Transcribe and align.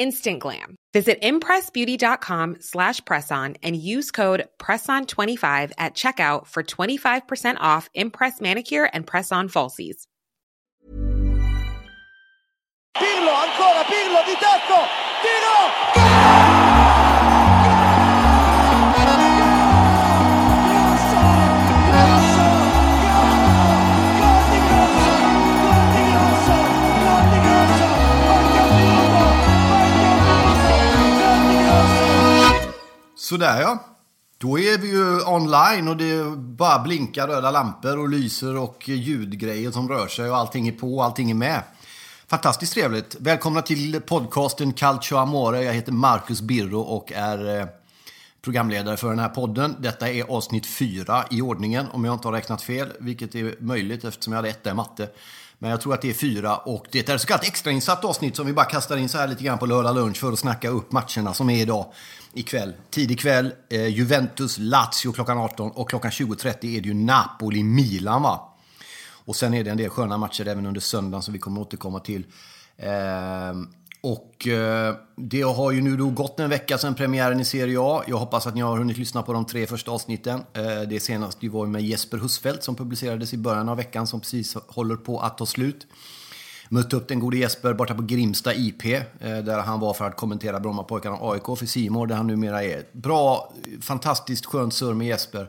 instant 0.00 0.40
glam. 0.40 0.74
Visit 0.92 1.20
impressbeauty.com 1.22 2.56
slash 2.60 3.00
presson 3.02 3.56
and 3.62 3.76
use 3.76 4.10
code 4.10 4.48
PRESSON25 4.58 5.72
at 5.78 5.94
checkout 5.94 6.46
for 6.46 6.62
25% 6.62 7.56
off 7.60 7.88
Impress 7.94 8.40
manicure 8.40 8.90
and 8.92 9.06
press-on 9.06 9.48
falsies. 9.48 10.06
Pirlo, 12.96 13.32
ancora 13.32 13.84
Pirlo 13.84 14.24
di 14.26 14.34
tacco, 14.34 14.88
tiro! 15.22 16.59
Sådär 33.30 33.60
ja. 33.60 33.78
Då 34.38 34.58
är 34.58 34.78
vi 34.78 34.88
ju 34.88 35.24
online 35.24 35.88
och 35.88 35.96
det 35.96 36.36
bara 36.36 36.78
blinkar 36.78 37.26
röda 37.26 37.50
lampor 37.50 37.98
och 37.98 38.08
lyser 38.08 38.56
och 38.56 38.88
ljudgrejer 38.88 39.70
som 39.70 39.88
rör 39.88 40.08
sig 40.08 40.30
och 40.30 40.36
allting 40.36 40.68
är 40.68 40.72
på 40.72 40.96
och 40.96 41.04
allting 41.04 41.30
är 41.30 41.34
med. 41.34 41.62
Fantastiskt 42.26 42.72
trevligt. 42.72 43.16
Välkomna 43.20 43.62
till 43.62 44.00
podcasten 44.00 44.72
Calcio 44.72 45.16
Amore. 45.16 45.62
Jag 45.62 45.72
heter 45.72 45.92
Marcus 45.92 46.40
Birro 46.40 46.80
och 46.80 47.12
är 47.12 47.60
eh, 47.60 47.66
programledare 48.42 48.96
för 48.96 49.08
den 49.08 49.18
här 49.18 49.28
podden. 49.28 49.76
Detta 49.78 50.10
är 50.10 50.24
avsnitt 50.36 50.66
fyra 50.66 51.24
i 51.30 51.40
ordningen 51.40 51.86
om 51.92 52.04
jag 52.04 52.14
inte 52.14 52.28
har 52.28 52.32
räknat 52.32 52.62
fel, 52.62 52.92
vilket 53.00 53.34
är 53.34 53.54
möjligt 53.60 54.04
eftersom 54.04 54.32
jag 54.32 54.38
hade 54.38 54.48
etta 54.48 54.70
i 54.70 54.74
matte. 54.74 55.08
Men 55.58 55.70
jag 55.70 55.80
tror 55.80 55.94
att 55.94 56.02
det 56.02 56.10
är 56.10 56.14
fyra 56.14 56.56
och 56.56 56.86
det 56.90 57.08
är 57.08 57.14
ett 57.14 57.20
så 57.20 57.26
kallat 57.26 57.44
extrainsatt 57.44 58.04
avsnitt 58.04 58.36
som 58.36 58.46
vi 58.46 58.52
bara 58.52 58.66
kastar 58.66 58.96
in 58.96 59.08
så 59.08 59.18
här 59.18 59.28
lite 59.28 59.44
grann 59.44 59.58
på 59.58 59.66
lördag 59.66 59.94
lunch 59.94 60.16
för 60.16 60.32
att 60.32 60.38
snacka 60.38 60.68
upp 60.68 60.92
matcherna 60.92 61.34
som 61.34 61.50
är 61.50 61.62
idag 61.62 61.92
ikväll. 62.34 62.72
Tidig 62.90 63.20
kväll, 63.20 63.52
eh, 63.68 63.86
Juventus, 63.86 64.58
Lazio 64.58 65.12
klockan 65.12 65.38
18 65.38 65.70
och 65.70 65.88
klockan 65.88 66.10
20.30 66.10 66.48
är 66.76 66.80
det 66.80 66.88
ju 66.88 66.94
Napoli-Milan 66.94 68.22
va? 68.22 68.56
Och 69.24 69.36
sen 69.36 69.54
är 69.54 69.64
det 69.64 69.70
en 69.70 69.76
del 69.76 69.90
sköna 69.90 70.18
matcher 70.18 70.48
även 70.48 70.66
under 70.66 70.80
söndagen 70.80 71.22
som 71.22 71.32
vi 71.32 71.38
kommer 71.38 71.60
återkomma 71.60 72.00
till. 72.00 72.26
Eh, 72.76 73.54
och 74.02 74.46
eh, 74.46 74.94
det 75.16 75.42
har 75.42 75.72
ju 75.72 75.82
nu 75.82 75.96
då 75.96 76.10
gått 76.10 76.40
en 76.40 76.50
vecka 76.50 76.78
sedan 76.78 76.94
premiären 76.94 77.40
i 77.40 77.44
Serie 77.44 77.78
A. 77.80 78.02
Jag 78.06 78.16
hoppas 78.16 78.46
att 78.46 78.54
ni 78.54 78.60
har 78.60 78.78
hunnit 78.78 78.98
lyssna 78.98 79.22
på 79.22 79.32
de 79.32 79.46
tre 79.46 79.66
första 79.66 79.90
avsnitten. 79.90 80.42
Eh, 80.52 80.80
det 80.88 81.00
senaste 81.00 81.48
var 81.48 81.66
med 81.66 81.82
Jesper 81.82 82.18
Husfeldt 82.18 82.64
som 82.64 82.76
publicerades 82.76 83.34
i 83.34 83.36
början 83.36 83.68
av 83.68 83.76
veckan 83.76 84.06
som 84.06 84.20
precis 84.20 84.56
håller 84.66 84.96
på 84.96 85.20
att 85.20 85.38
ta 85.38 85.46
slut. 85.46 85.86
Mötte 86.72 86.96
upp 86.96 87.08
den 87.08 87.20
gode 87.20 87.36
Jesper 87.36 87.74
borta 87.74 87.94
på 87.94 88.02
Grimsta 88.02 88.54
IP, 88.54 88.84
eh, 88.84 89.02
där 89.20 89.58
han 89.58 89.80
var 89.80 89.94
för 89.94 90.04
att 90.04 90.16
kommentera 90.16 90.60
Brommapojkarna 90.60 91.18
AIK 91.20 91.58
för 91.58 91.66
Simor 91.66 92.06
där 92.06 92.16
han 92.16 92.26
numera 92.26 92.62
är. 92.64 92.84
Bra, 92.92 93.52
fantastiskt 93.80 94.46
skönt 94.46 94.74
surr 94.74 94.94
med 94.94 95.06
Jesper. 95.06 95.48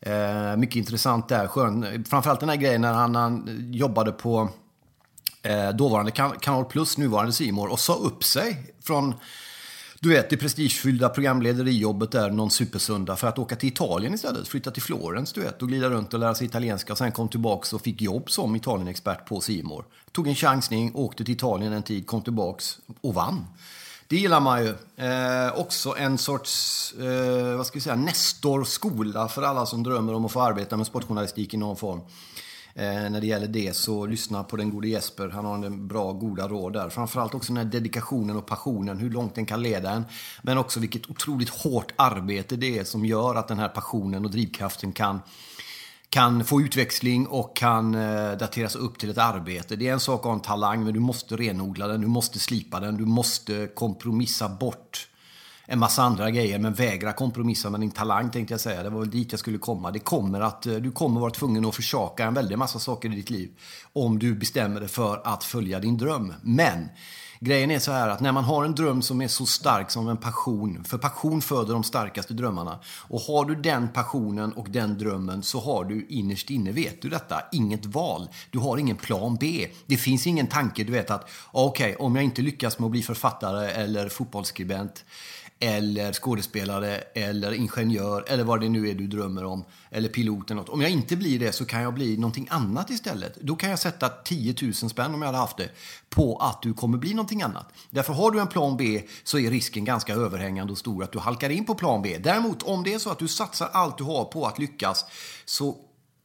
Eh, 0.00 0.56
mycket 0.56 0.76
intressant 0.76 1.28
där. 1.28 1.46
Skön. 1.46 2.04
Framförallt 2.08 2.40
den 2.40 2.48
här 2.48 2.56
grejen 2.56 2.80
när 2.80 2.92
han, 2.92 3.14
han 3.14 3.66
jobbade 3.72 4.12
på 4.12 4.48
eh, 5.42 5.70
dåvarande 5.70 6.10
kan 6.10 6.30
Kanal 6.30 6.64
Plus, 6.64 6.98
nuvarande 6.98 7.32
Simor 7.32 7.72
och 7.72 7.80
sa 7.80 7.94
upp 7.94 8.24
sig 8.24 8.74
från 8.82 9.14
du 10.02 10.08
vet, 10.08 10.30
det 10.30 10.36
prestigefyllda 10.36 11.08
programlederijobbet 11.08 12.10
där 12.10 12.30
någon 12.30 12.50
supersöndag 12.50 13.16
för 13.16 13.26
att 13.26 13.38
åka 13.38 13.56
till 13.56 13.68
Italien 13.68 14.14
istället. 14.14 14.48
Flytta 14.48 14.70
till 14.70 14.82
Florens, 14.82 15.32
du 15.32 15.40
vet, 15.40 15.62
och 15.62 15.68
glida 15.68 15.88
runt 15.88 16.14
och 16.14 16.20
lära 16.20 16.34
sig 16.34 16.46
italienska. 16.46 16.92
Och 16.92 16.98
sen 16.98 17.12
kom 17.12 17.28
tillbaks 17.28 17.72
och 17.72 17.82
fick 17.82 18.00
jobb 18.00 18.30
som 18.30 18.56
Italienexpert 18.56 19.26
på 19.26 19.40
Simor. 19.40 19.84
Tog 20.12 20.28
en 20.28 20.34
chansning, 20.34 20.90
åkte 20.94 21.24
till 21.24 21.34
Italien 21.34 21.72
en 21.72 21.82
tid, 21.82 22.06
kom 22.06 22.22
tillbaks 22.22 22.78
och 23.00 23.14
vann. 23.14 23.46
Det 24.08 24.16
gillar 24.16 24.40
man 24.40 24.64
ju. 24.64 24.74
Eh, 24.96 25.58
också 25.58 25.94
en 25.98 26.18
sorts, 26.18 26.94
eh, 26.94 27.56
vad 27.56 27.66
ska 27.66 27.74
vi 27.74 27.80
säga, 27.80 27.96
Nestor-skola 27.96 29.28
för 29.28 29.42
alla 29.42 29.66
som 29.66 29.82
drömmer 29.82 30.14
om 30.14 30.24
att 30.24 30.32
få 30.32 30.40
arbeta 30.40 30.76
med 30.76 30.86
sportjournalistik 30.86 31.54
i 31.54 31.56
någon 31.56 31.76
form. 31.76 32.00
Eh, 32.74 33.10
när 33.10 33.20
det 33.20 33.26
gäller 33.26 33.48
det 33.48 33.76
så 33.76 34.06
lyssna 34.06 34.44
på 34.44 34.56
den 34.56 34.70
gode 34.70 34.88
Jesper. 34.88 35.28
Han 35.28 35.44
har 35.44 35.66
en 35.66 35.88
bra, 35.88 36.12
goda 36.12 36.48
råd 36.48 36.72
där. 36.72 36.88
Framförallt 36.88 37.34
också 37.34 37.52
den 37.52 37.64
här 37.64 37.72
dedikationen 37.72 38.36
och 38.36 38.46
passionen, 38.46 38.98
hur 38.98 39.10
långt 39.10 39.34
den 39.34 39.46
kan 39.46 39.62
leda 39.62 39.90
en. 39.90 40.04
Men 40.42 40.58
också 40.58 40.80
vilket 40.80 41.10
otroligt 41.10 41.48
hårt 41.48 41.92
arbete 41.96 42.56
det 42.56 42.78
är 42.78 42.84
som 42.84 43.04
gör 43.04 43.34
att 43.34 43.48
den 43.48 43.58
här 43.58 43.68
passionen 43.68 44.24
och 44.24 44.30
drivkraften 44.30 44.92
kan 44.92 45.20
kan 46.08 46.44
få 46.44 46.60
utväxling 46.60 47.26
och 47.26 47.56
kan 47.56 47.94
eh, 47.94 48.32
dateras 48.32 48.76
upp 48.76 48.98
till 48.98 49.10
ett 49.10 49.18
arbete. 49.18 49.76
Det 49.76 49.88
är 49.88 49.92
en 49.92 50.00
sak 50.00 50.20
att 50.20 50.24
ha 50.24 50.32
en 50.32 50.40
talang, 50.40 50.84
men 50.84 50.94
du 50.94 51.00
måste 51.00 51.36
renodla 51.36 51.86
den, 51.86 52.00
du 52.00 52.06
måste 52.06 52.38
slipa 52.38 52.80
den, 52.80 52.96
du 52.96 53.04
måste 53.04 53.66
kompromissa 53.74 54.48
bort 54.48 55.08
en 55.66 55.78
massa 55.78 56.02
andra 56.02 56.30
grejer, 56.30 56.58
men 56.58 56.74
vägra 56.74 57.12
kompromissa 57.12 57.70
med 57.70 57.80
din 57.80 57.90
talang 57.90 58.30
tänkte 58.30 58.54
jag 58.54 58.60
säga. 58.60 58.82
Det 58.82 58.90
var 58.90 59.00
väl 59.00 59.10
dit 59.10 59.32
jag 59.32 59.40
skulle 59.40 59.58
komma. 59.58 59.90
Det 59.90 59.98
kommer 59.98 60.40
att, 60.40 60.66
eh, 60.66 60.74
du 60.74 60.90
kommer 60.90 61.20
vara 61.20 61.30
tvungen 61.30 61.64
att 61.64 61.74
försaka 61.74 62.24
en 62.24 62.34
väldig 62.34 62.58
massa 62.58 62.78
saker 62.78 63.12
i 63.12 63.16
ditt 63.16 63.30
liv 63.30 63.50
om 63.92 64.18
du 64.18 64.34
bestämmer 64.34 64.80
dig 64.80 64.88
för 64.88 65.20
att 65.24 65.44
följa 65.44 65.80
din 65.80 65.98
dröm. 65.98 66.34
Men 66.42 66.88
grejen 67.40 67.70
är 67.70 67.78
så 67.78 67.92
här 67.92 68.08
att 68.08 68.20
när 68.20 68.32
man 68.32 68.44
har 68.44 68.64
en 68.64 68.74
dröm 68.74 69.02
som 69.02 69.22
är 69.22 69.28
så 69.28 69.46
stark 69.46 69.90
som 69.90 70.08
en 70.08 70.16
passion, 70.16 70.84
för 70.84 70.98
passion 70.98 71.42
föder 71.42 71.72
de 71.72 71.82
starkaste 71.82 72.34
drömmarna. 72.34 72.78
Och 73.08 73.20
har 73.20 73.44
du 73.44 73.54
den 73.54 73.88
passionen 73.88 74.52
och 74.52 74.70
den 74.70 74.98
drömmen 74.98 75.42
så 75.42 75.60
har 75.60 75.84
du 75.84 76.06
innerst 76.08 76.50
inne, 76.50 76.72
vet 76.72 77.02
du 77.02 77.08
detta, 77.08 77.40
inget 77.52 77.86
val. 77.86 78.28
Du 78.50 78.58
har 78.58 78.76
ingen 78.76 78.96
plan 78.96 79.36
B. 79.40 79.68
Det 79.86 79.96
finns 79.96 80.26
ingen 80.26 80.46
tanke, 80.46 80.84
du 80.84 80.92
vet 80.92 81.10
att 81.10 81.30
ah, 81.52 81.64
okej, 81.64 81.94
okay, 81.94 82.06
om 82.06 82.16
jag 82.16 82.24
inte 82.24 82.42
lyckas 82.42 82.78
med 82.78 82.86
att 82.86 82.92
bli 82.92 83.02
författare 83.02 83.70
eller 83.70 84.08
fotbollsskribent 84.08 85.04
eller 85.62 86.12
skådespelare 86.12 86.96
eller 86.96 87.52
ingenjör 87.52 88.24
eller 88.28 88.44
vad 88.44 88.60
det 88.60 88.68
nu 88.68 88.88
är 88.88 88.94
du 88.94 89.06
drömmer 89.06 89.44
om. 89.44 89.64
Eller 89.90 90.08
pilot 90.08 90.50
eller 90.50 90.60
något. 90.60 90.68
Om 90.68 90.80
jag 90.80 90.90
inte 90.90 91.16
blir 91.16 91.38
det 91.38 91.52
så 91.52 91.64
kan 91.64 91.82
jag 91.82 91.94
bli 91.94 92.16
någonting 92.16 92.48
annat 92.50 92.90
istället. 92.90 93.34
Då 93.40 93.56
kan 93.56 93.70
jag 93.70 93.78
sätta 93.78 94.08
10 94.08 94.54
000 94.62 94.74
spänn 94.74 95.14
om 95.14 95.22
jag 95.22 95.26
hade 95.26 95.38
haft 95.38 95.56
det 95.56 95.68
på 96.08 96.36
att 96.36 96.62
du 96.62 96.74
kommer 96.74 96.98
bli 96.98 97.14
någonting 97.14 97.42
annat. 97.42 97.72
Därför 97.90 98.12
har 98.12 98.30
du 98.30 98.40
en 98.40 98.46
plan 98.46 98.76
B 98.76 99.02
så 99.24 99.38
är 99.38 99.50
risken 99.50 99.84
ganska 99.84 100.14
överhängande 100.14 100.72
och 100.72 100.78
stor 100.78 101.04
att 101.04 101.12
du 101.12 101.18
halkar 101.18 101.50
in 101.50 101.64
på 101.64 101.74
plan 101.74 102.02
B. 102.02 102.18
Däremot 102.20 102.62
om 102.62 102.82
det 102.82 102.94
är 102.94 102.98
så 102.98 103.10
att 103.10 103.18
du 103.18 103.28
satsar 103.28 103.68
allt 103.72 103.98
du 103.98 104.04
har 104.04 104.24
på 104.24 104.46
att 104.46 104.58
lyckas 104.58 105.04
så 105.44 105.76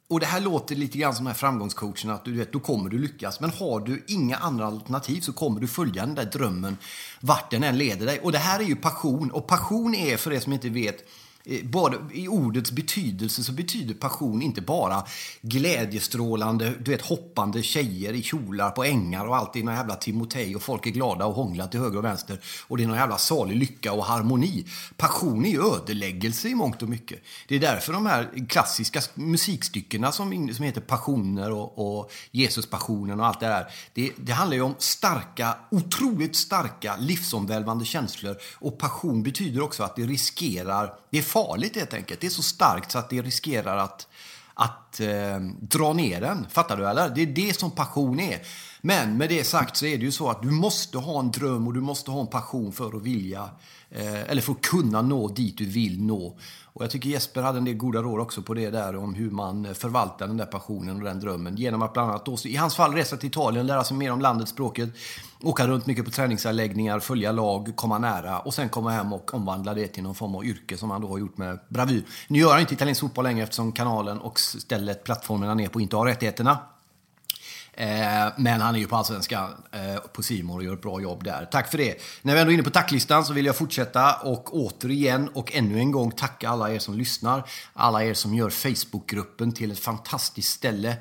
och 0.09 0.19
det 0.19 0.25
här 0.25 0.39
låter 0.41 0.75
lite 0.75 0.97
grann 0.97 1.15
som 1.15 1.25
de 1.25 1.29
här 1.29 1.35
framgångscoacherna, 1.35 2.13
att 2.13 2.25
du 2.25 2.37
vet, 2.37 2.53
då 2.53 2.59
kommer 2.59 2.89
du 2.89 2.99
lyckas. 2.99 3.39
Men 3.39 3.49
har 3.49 3.79
du 3.79 4.03
inga 4.07 4.37
andra 4.37 4.65
alternativ 4.65 5.21
så 5.21 5.33
kommer 5.33 5.59
du 5.59 5.67
följa 5.67 6.05
den 6.05 6.15
där 6.15 6.25
drömmen 6.25 6.77
vart 7.19 7.51
den 7.51 7.63
än 7.63 7.77
leder 7.77 8.05
dig. 8.05 8.19
Och 8.19 8.31
det 8.31 8.37
här 8.37 8.59
är 8.59 8.63
ju 8.63 8.75
passion. 8.75 9.31
Och 9.31 9.47
passion 9.47 9.95
är, 9.95 10.17
för 10.17 10.33
er 10.33 10.39
som 10.39 10.53
inte 10.53 10.69
vet, 10.69 11.03
Eh, 11.49 11.63
både 11.63 11.97
i 12.13 12.27
ordets 12.27 12.71
betydelse 12.71 13.43
så 13.43 13.51
betyder 13.51 13.93
passion 13.93 14.41
inte 14.41 14.61
bara 14.61 15.03
glädjestrålande, 15.41 16.73
du 16.79 16.91
vet 16.91 17.01
hoppande 17.01 17.63
tjejer 17.63 18.13
i 18.13 18.21
kjolar 18.21 18.69
på 18.69 18.83
ängar 18.83 19.25
och 19.25 19.37
allt 19.37 19.55
är 19.55 19.63
någon 19.63 19.75
jävla 19.75 19.95
Timotej 19.95 20.55
och 20.55 20.61
folk 20.61 20.85
är 20.87 20.91
glada 20.91 21.25
och 21.25 21.33
hånglar 21.33 21.67
till 21.67 21.79
höger 21.79 21.97
och 21.97 22.03
vänster 22.03 22.39
och 22.67 22.77
det 22.77 22.83
är 22.83 22.87
någon 22.87 22.97
jävla 22.97 23.17
salig 23.17 23.55
lycka 23.55 23.93
och 23.93 24.05
harmoni. 24.05 24.65
Passion 24.97 25.45
är 25.45 25.49
ju 25.49 25.73
ödeläggelse 25.73 26.49
i 26.49 26.55
mångt 26.55 26.81
och 26.81 26.89
mycket. 26.89 27.19
Det 27.47 27.55
är 27.55 27.59
därför 27.59 27.93
de 27.93 28.05
här 28.05 28.47
klassiska 28.49 29.01
musikstyckena 29.13 30.11
som, 30.11 30.53
som 30.53 30.65
heter 30.65 30.81
Passioner 30.81 31.51
och, 31.51 31.99
och 31.99 32.11
Jesuspassionen 32.31 33.19
och 33.19 33.25
allt 33.25 33.39
det 33.39 33.47
där. 33.47 33.67
Det, 33.93 34.11
det 34.17 34.31
handlar 34.31 34.55
ju 34.55 34.63
om 34.63 34.75
starka, 34.77 35.55
otroligt 35.71 36.35
starka 36.35 36.95
livsomvälvande 36.99 37.85
känslor 37.85 38.37
och 38.53 38.77
passion 38.77 39.23
betyder 39.23 39.61
också 39.61 39.83
att 39.83 39.95
det 39.95 40.01
riskerar, 40.01 40.93
det 41.09 41.17
är 41.17 41.21
farligt 41.37 41.75
helt 41.75 41.93
enkelt. 41.93 42.21
Det 42.21 42.27
är 42.27 42.31
så 42.31 42.43
starkt 42.43 42.91
så 42.91 42.97
att 42.97 43.09
det 43.09 43.21
riskerar 43.21 43.77
att, 43.77 44.07
att 44.53 44.99
eh, 44.99 45.39
dra 45.61 45.93
ner 45.93 46.21
den. 46.21 46.47
Fattar 46.49 46.77
du 46.77 46.87
eller? 46.87 47.09
Det 47.09 47.21
är 47.21 47.25
det 47.25 47.57
som 47.57 47.71
passion 47.71 48.19
är. 48.19 48.39
Men 48.87 49.17
med 49.17 49.29
det 49.29 49.43
sagt 49.43 49.77
så 49.77 49.85
är 49.85 49.97
det 49.97 50.05
ju 50.05 50.11
så 50.11 50.29
att 50.29 50.41
du 50.41 50.51
måste 50.51 50.97
ha 50.97 51.19
en 51.19 51.31
dröm 51.31 51.67
och 51.67 51.73
du 51.73 51.81
måste 51.81 52.11
ha 52.11 52.21
en 52.21 52.27
passion 52.27 52.71
för 52.71 52.97
att 52.97 53.01
vilja, 53.01 53.49
eh, 53.89 54.21
eller 54.21 54.41
för 54.41 54.51
att 54.51 54.61
kunna 54.61 55.01
nå 55.01 55.27
dit 55.27 55.57
du 55.57 55.65
vill 55.65 56.01
nå. 56.01 56.37
Och 56.63 56.83
jag 56.83 56.91
tycker 56.91 57.09
Jesper 57.09 57.41
hade 57.41 57.57
en 57.57 57.65
del 57.65 57.73
goda 57.73 58.01
råd 58.01 58.19
också 58.19 58.41
på 58.41 58.53
det 58.53 58.69
där 58.69 58.95
om 58.95 59.13
hur 59.13 59.31
man 59.31 59.65
eh, 59.65 59.73
förvaltar 59.73 60.27
den 60.27 60.37
där 60.37 60.45
passionen 60.45 60.97
och 60.97 61.03
den 61.03 61.19
drömmen. 61.19 61.55
Genom 61.55 61.81
att 61.81 61.93
bland 61.93 62.09
annat, 62.09 62.25
då, 62.25 62.37
i 62.45 62.55
hans 62.55 62.75
fall, 62.75 62.93
resa 62.93 63.17
till 63.17 63.29
Italien, 63.29 63.67
lära 63.67 63.83
sig 63.83 63.97
mer 63.97 64.11
om 64.11 64.21
landet, 64.21 64.49
språket, 64.49 64.89
åka 65.43 65.67
runt 65.67 65.85
mycket 65.85 66.05
på 66.05 66.11
träningsanläggningar, 66.11 66.99
följa 66.99 67.31
lag, 67.31 67.73
komma 67.75 67.97
nära 67.97 68.39
och 68.39 68.53
sen 68.53 68.69
komma 68.69 68.91
hem 68.91 69.13
och 69.13 69.33
omvandla 69.33 69.73
det 69.73 69.87
till 69.87 70.03
någon 70.03 70.15
form 70.15 70.35
av 70.35 70.45
yrke 70.45 70.77
som 70.77 70.91
han 70.91 71.01
då 71.01 71.07
har 71.07 71.17
gjort 71.17 71.37
med 71.37 71.59
bravur. 71.69 72.03
Nu 72.27 72.39
gör 72.39 72.51
han 72.51 72.61
inte 72.61 72.73
italiensk 72.73 73.01
fotboll 73.01 73.23
längre 73.23 73.43
eftersom 73.43 73.71
kanalen 73.71 74.19
och 74.19 74.39
stället, 74.39 75.03
plattformen 75.03 75.49
han 75.49 75.59
är 75.59 75.67
på, 75.67 75.81
inte 75.81 75.95
har 75.95 76.05
rättigheterna. 76.05 76.57
Eh, 77.79 78.33
men 78.37 78.61
han 78.61 78.75
är 78.75 78.79
ju 78.79 78.87
på 78.87 78.95
Allsvenskan 78.95 79.49
eh, 79.71 79.97
på 80.13 80.23
Simon 80.23 80.57
och 80.57 80.63
gör 80.63 80.73
ett 80.73 80.81
bra 80.81 81.01
jobb 81.01 81.23
där. 81.23 81.47
Tack 81.51 81.71
för 81.71 81.77
det. 81.77 82.01
När 82.21 82.33
vi 82.33 82.39
ändå 82.39 82.51
är 82.51 82.53
inne 82.53 82.63
på 82.63 82.69
tacklistan 82.69 83.25
så 83.25 83.33
vill 83.33 83.45
jag 83.45 83.55
fortsätta 83.55 84.15
och 84.15 84.55
återigen 84.55 85.29
och 85.29 85.55
ännu 85.55 85.79
en 85.79 85.91
gång 85.91 86.11
tacka 86.11 86.49
alla 86.49 86.73
er 86.73 86.79
som 86.79 86.97
lyssnar. 86.97 87.49
Alla 87.73 88.03
er 88.03 88.13
som 88.13 88.33
gör 88.33 88.49
Facebookgruppen 88.49 89.51
till 89.51 89.71
ett 89.71 89.79
fantastiskt 89.79 90.53
ställe. 90.53 90.97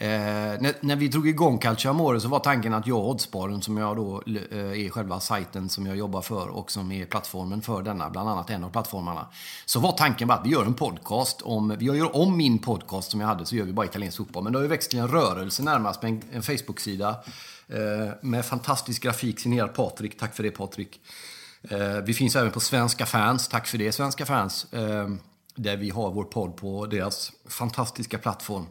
Eh, 0.00 0.60
när, 0.60 0.74
när, 0.80 0.96
vi 0.96 1.08
drog 1.08 1.28
igång 1.28 1.58
Calciamore 1.58 2.20
så 2.20 2.28
var 2.28 2.38
tanken 2.38 2.74
att 2.74 2.86
jag 2.86 2.98
och 2.98 3.10
Oddsparen, 3.10 3.62
som 3.62 3.76
jag 3.76 3.96
då 3.96 4.22
eh, 4.26 4.58
är 4.58 4.90
själva 4.90 5.20
sajten 5.20 5.68
som 5.68 5.86
jag 5.86 5.96
jobbar 5.96 6.22
för 6.22 6.48
och 6.48 6.70
som 6.70 6.92
är 6.92 7.06
plattformen 7.06 7.62
för 7.62 7.82
denna, 7.82 8.10
bland 8.10 8.28
annat 8.28 8.50
en 8.50 8.64
av 8.64 8.70
plattformarna. 8.70 9.26
Så 9.66 9.80
var 9.80 9.92
tanken 9.92 10.28
bara 10.28 10.38
att 10.38 10.46
vi 10.46 10.50
gör 10.50 10.64
en 10.64 10.74
podcast 10.74 11.42
om, 11.42 11.76
vi 11.78 11.84
gör 11.84 12.16
om 12.16 12.36
min 12.36 12.58
podcast 12.58 13.10
som 13.10 13.20
jag 13.20 13.26
hade 13.28 13.46
så 13.46 13.56
gör 13.56 13.64
vi 13.64 13.72
bara 13.72 13.86
italiensk 13.86 14.16
fotboll. 14.16 14.44
Men 14.44 14.52
det 14.52 14.58
har 14.58 14.62
ju 14.62 14.68
växt 14.68 14.90
till 14.90 14.98
en 14.98 15.08
rörelse 15.08 15.62
närmast 15.62 16.02
med 16.02 16.12
en, 16.12 16.22
en 16.32 16.42
Facebook-sida 16.42 17.16
eh, 17.68 18.14
med 18.22 18.44
fantastisk 18.44 19.02
grafik 19.02 19.40
signerad 19.40 19.74
Patrik. 19.74 20.18
Tack 20.18 20.36
för 20.36 20.42
det 20.42 20.50
Patrik. 20.50 21.00
Eh, 21.62 21.96
vi 22.04 22.14
finns 22.14 22.36
även 22.36 22.50
på 22.50 22.60
Svenska 22.60 23.06
fans. 23.06 23.48
Tack 23.48 23.66
för 23.66 23.78
det 23.78 23.92
Svenska 23.92 24.26
fans. 24.26 24.72
Eh, 24.72 25.08
där 25.54 25.76
vi 25.76 25.90
har 25.90 26.10
vår 26.10 26.24
podd 26.24 26.56
på 26.56 26.86
deras 26.86 27.32
fantastiska 27.48 28.18
plattform 28.18 28.66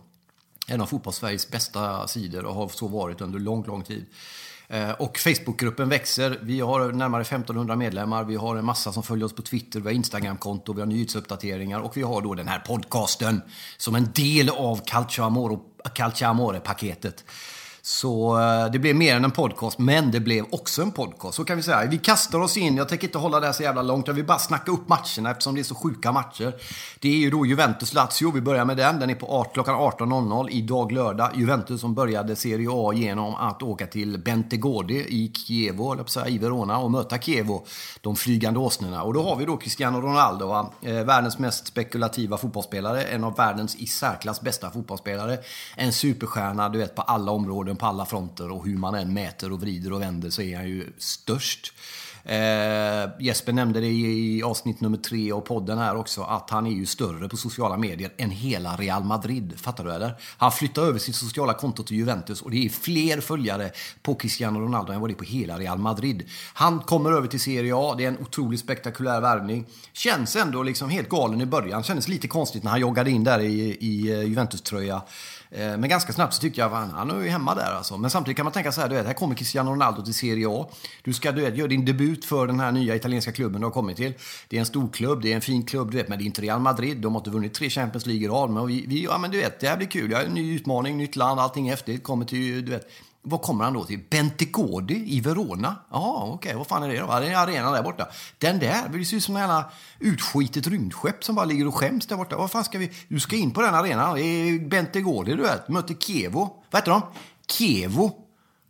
en 0.67 0.81
av 0.81 0.85
fotbollssveriges 0.85 1.49
bästa 1.49 2.07
sidor 2.07 2.45
och 2.45 2.55
har 2.55 2.67
så 2.67 2.87
varit 2.87 3.21
under 3.21 3.39
lång, 3.39 3.65
lång 3.65 3.83
tid. 3.83 4.05
Eh, 4.67 4.91
och 4.91 5.17
Facebookgruppen 5.17 5.89
växer. 5.89 6.39
Vi 6.41 6.59
har 6.59 6.91
närmare 6.91 7.21
1500 7.21 7.75
medlemmar. 7.75 8.23
Vi 8.23 8.35
har 8.35 8.55
en 8.55 8.65
massa 8.65 8.91
som 8.91 9.03
följer 9.03 9.25
oss 9.25 9.35
på 9.35 9.41
Twitter, 9.41 9.79
vi 9.79 9.85
har 9.85 9.93
Instagramkonto, 9.93 10.73
vi 10.73 10.81
har 10.81 10.87
nyhetsuppdateringar 10.87 11.79
och 11.79 11.97
vi 11.97 12.01
har 12.01 12.21
då 12.21 12.33
den 12.33 12.47
här 12.47 12.59
podcasten 12.59 13.41
som 13.77 13.95
en 13.95 14.11
del 14.11 14.49
av 14.49 14.81
Calcio 14.85 15.23
Amore-paketet. 16.25 17.23
Så 17.89 18.39
eh, 18.39 18.71
det 18.71 18.79
blev 18.79 18.95
mer 18.95 19.15
än 19.15 19.23
en 19.23 19.31
podcast, 19.31 19.79
men 19.79 20.11
det 20.11 20.19
blev 20.19 20.45
också 20.51 20.81
en 20.81 20.91
podcast. 20.91 21.35
Så 21.35 21.43
kan 21.45 21.57
vi 21.57 21.63
säga. 21.63 21.85
Vi 21.85 21.97
kastar 21.97 22.39
oss 22.39 22.57
in, 22.57 22.77
jag 22.77 22.89
tänker 22.89 23.07
inte 23.07 23.17
hålla 23.17 23.39
det 23.39 23.45
här 23.45 23.53
så 23.53 23.63
jävla 23.63 23.81
långt, 23.81 24.07
jag 24.07 24.13
vill 24.13 24.25
bara 24.25 24.39
snacka 24.39 24.71
upp 24.71 24.89
matcherna 24.89 25.31
eftersom 25.31 25.55
det 25.55 25.61
är 25.61 25.63
så 25.63 25.75
sjuka 25.75 26.11
matcher. 26.11 26.53
Det 26.99 27.09
är 27.09 27.17
ju 27.17 27.29
då 27.29 27.45
Juventus-Lazio, 27.45 28.31
vi 28.33 28.41
börjar 28.41 28.65
med 28.65 28.77
den. 28.77 28.99
Den 28.99 29.09
är 29.09 29.15
på 29.15 29.45
klockan 29.53 29.75
18.00 29.75 30.47
idag 30.49 30.91
lördag. 30.91 31.31
Juventus 31.35 31.81
som 31.81 31.93
började 31.93 32.35
Serie 32.35 32.67
A 32.71 32.93
genom 32.93 33.35
att 33.35 33.63
åka 33.63 33.87
till 33.87 34.17
Bentegodi 34.17 34.95
i 34.95 35.31
Kievo, 35.33 35.93
eller 35.93 36.03
säga, 36.03 36.27
i 36.27 36.37
Verona, 36.37 36.77
och 36.77 36.91
möta 36.91 37.17
Kievo, 37.17 37.65
de 38.01 38.15
flygande 38.15 38.59
åsnorna. 38.59 39.03
Och 39.03 39.13
då 39.13 39.23
har 39.23 39.35
vi 39.35 39.45
då 39.45 39.57
Cristiano 39.57 40.01
Ronaldo, 40.01 40.47
va? 40.47 40.71
Eh, 40.81 40.93
världens 40.93 41.39
mest 41.39 41.67
spekulativa 41.67 42.37
fotbollsspelare, 42.37 43.03
en 43.03 43.23
av 43.23 43.35
världens 43.35 43.75
i 43.75 43.87
särklass 43.87 44.41
bästa 44.41 44.71
fotbollsspelare. 44.71 45.37
En 45.75 45.93
superstjärna, 45.93 46.69
du 46.69 46.79
vet, 46.79 46.95
på 46.95 47.01
alla 47.01 47.31
områden 47.31 47.76
på 47.77 47.85
alla 47.85 48.05
fronter 48.05 48.51
och 48.51 48.65
hur 48.65 48.77
man 48.77 48.95
än 48.95 49.13
mäter 49.13 49.51
och 49.51 49.61
vrider 49.61 49.93
och 49.93 50.01
vänder 50.01 50.29
så 50.29 50.41
är 50.41 50.57
han 50.57 50.67
ju 50.67 50.93
störst. 50.97 51.73
Eh, 52.27 53.09
Jesper 53.19 53.53
nämnde 53.53 53.79
det 53.79 53.87
i 53.87 54.43
avsnitt 54.43 54.81
nummer 54.81 54.97
tre 54.97 55.31
av 55.31 55.41
podden 55.41 55.77
här 55.77 55.95
också, 55.95 56.21
att 56.21 56.49
han 56.49 56.67
är 56.67 56.71
ju 56.71 56.85
större 56.85 57.29
på 57.29 57.37
sociala 57.37 57.77
medier 57.77 58.13
än 58.17 58.31
hela 58.31 58.75
Real 58.75 59.03
Madrid. 59.03 59.53
Fattar 59.57 59.83
du 59.83 59.91
eller? 59.91 60.15
Han 60.37 60.51
flyttar 60.51 60.81
över 60.81 60.99
sitt 60.99 61.15
sociala 61.15 61.53
konto 61.53 61.83
till 61.83 61.97
Juventus 61.97 62.41
och 62.41 62.51
det 62.51 62.65
är 62.65 62.69
fler 62.69 63.21
följare 63.21 63.71
på 64.01 64.15
Cristiano 64.15 64.59
Ronaldo 64.59 64.93
än 64.93 65.01
vad 65.01 65.09
det 65.09 65.13
är 65.13 65.15
på 65.15 65.23
hela 65.23 65.57
Real 65.57 65.77
Madrid. 65.77 66.23
Han 66.53 66.79
kommer 66.79 67.11
över 67.11 67.27
till 67.27 67.39
Serie 67.39 67.73
A, 67.75 67.95
det 67.97 68.03
är 68.03 68.07
en 68.07 68.19
otroligt 68.19 68.59
spektakulär 68.59 69.21
värvning. 69.21 69.65
Känns 69.93 70.35
ändå 70.35 70.63
liksom 70.63 70.89
helt 70.89 71.09
galen 71.09 71.41
i 71.41 71.45
början, 71.45 71.83
kändes 71.83 72.07
lite 72.07 72.27
konstigt 72.27 72.63
när 72.63 72.71
han 72.71 72.79
joggade 72.79 73.11
in 73.11 73.23
där 73.23 73.39
i, 73.39 73.77
i 73.79 74.11
eh, 74.11 74.21
Juventus-tröja. 74.21 75.01
Eh, 75.51 75.77
men 75.77 75.89
ganska 75.89 76.13
snabbt 76.13 76.33
så 76.33 76.41
tyckte 76.41 76.61
jag 76.61 76.73
att 76.73 76.91
han 76.91 77.11
är 77.11 77.23
ju 77.23 77.29
hemma 77.29 77.55
där 77.55 77.71
alltså. 77.71 77.97
Men 77.97 78.09
samtidigt 78.09 78.37
kan 78.37 78.43
man 78.43 78.53
tänka 78.53 78.71
så 78.71 78.81
här, 78.81 78.89
du 78.89 78.95
vet, 78.95 79.05
här 79.05 79.13
kommer 79.13 79.35
Cristiano 79.35 79.71
Ronaldo 79.71 80.03
till 80.03 80.13
Serie 80.13 80.47
A. 80.49 80.69
Du 81.03 81.13
ska 81.13 81.31
du 81.31 81.41
vet, 81.41 81.57
göra 81.57 81.67
din 81.67 81.85
debut 81.85 82.25
för 82.25 82.47
den 82.47 82.59
här 82.59 82.71
nya 82.71 82.95
italienska 82.95 83.31
klubben 83.31 83.61
du 83.61 83.67
har 83.67 83.71
kommit 83.71 83.97
till. 83.97 84.13
Det 84.47 84.55
är 84.55 84.59
en 84.59 84.65
stor 84.65 84.89
klubb, 84.89 85.21
det 85.21 85.31
är 85.31 85.35
en 85.35 85.41
fin 85.41 85.65
klubb, 85.65 85.91
du 85.91 85.97
vet, 85.97 86.07
men 86.07 86.17
det 86.17 86.23
är 86.23 86.25
inte 86.25 86.41
Real 86.41 86.59
Madrid. 86.59 86.97
De 86.97 87.13
har 87.15 87.21
inte 87.21 87.29
vunnit 87.29 87.53
tre 87.53 87.69
Champions 87.69 88.05
League 88.05 88.25
i 88.25 88.27
rad. 88.27 88.49
Men 88.49 88.67
vi, 88.67 88.85
vi, 88.87 89.03
ja 89.03 89.17
men 89.17 89.31
du 89.31 89.37
vet, 89.37 89.59
det 89.59 89.67
här 89.67 89.77
blir 89.77 89.87
kul. 89.87 90.11
Jag 90.11 90.17
har 90.17 90.25
en 90.25 90.33
ny 90.33 90.55
utmaning, 90.55 90.97
nytt 90.97 91.15
land, 91.15 91.39
allting 91.39 91.67
är 91.67 91.71
häftigt. 91.71 92.03
Kommer 92.03 92.25
till, 92.25 92.65
du 92.65 92.71
vet, 92.71 92.87
vad 93.29 93.41
kommer 93.41 93.63
han 93.63 93.73
då 93.73 93.83
till? 93.83 93.99
Bentegodi 94.09 95.17
i 95.17 95.21
Verona? 95.21 95.75
Ja, 95.91 96.21
okej, 96.23 96.35
okay. 96.35 96.57
vad 96.57 96.67
fan 96.67 96.83
är 96.83 96.89
det 96.89 96.99
då? 96.99 97.19
Det 97.19 97.27
är 97.27 97.37
arenan 97.37 97.73
där 97.73 97.83
borta. 97.83 98.07
Den 98.37 98.59
där, 98.59 98.89
det 98.89 99.05
ser 99.05 99.17
ut 99.17 99.23
som 99.23 99.35
en 99.35 99.41
jävla 99.41 99.71
utskitet 99.99 100.67
rymdskepp 100.67 101.23
som 101.23 101.35
bara 101.35 101.45
ligger 101.45 101.67
och 101.67 101.75
skäms 101.75 102.07
där 102.07 102.15
borta. 102.15 102.37
Vad 102.37 102.51
fan 102.51 102.63
ska 102.63 102.77
vi... 102.77 102.91
Du 103.07 103.19
ska 103.19 103.35
in 103.35 103.51
på 103.51 103.61
den 103.61 103.75
arenan. 103.75 104.15
Det 104.15 104.21
är 104.21 104.59
Bentegodi, 104.59 105.33
du 105.33 105.41
vet. 105.41 105.69
Möter 105.69 105.93
Kevo. 105.93 106.63
Vad 106.71 106.81
heter 106.81 106.91
de? 106.91 107.01
Kevo. 107.47 108.11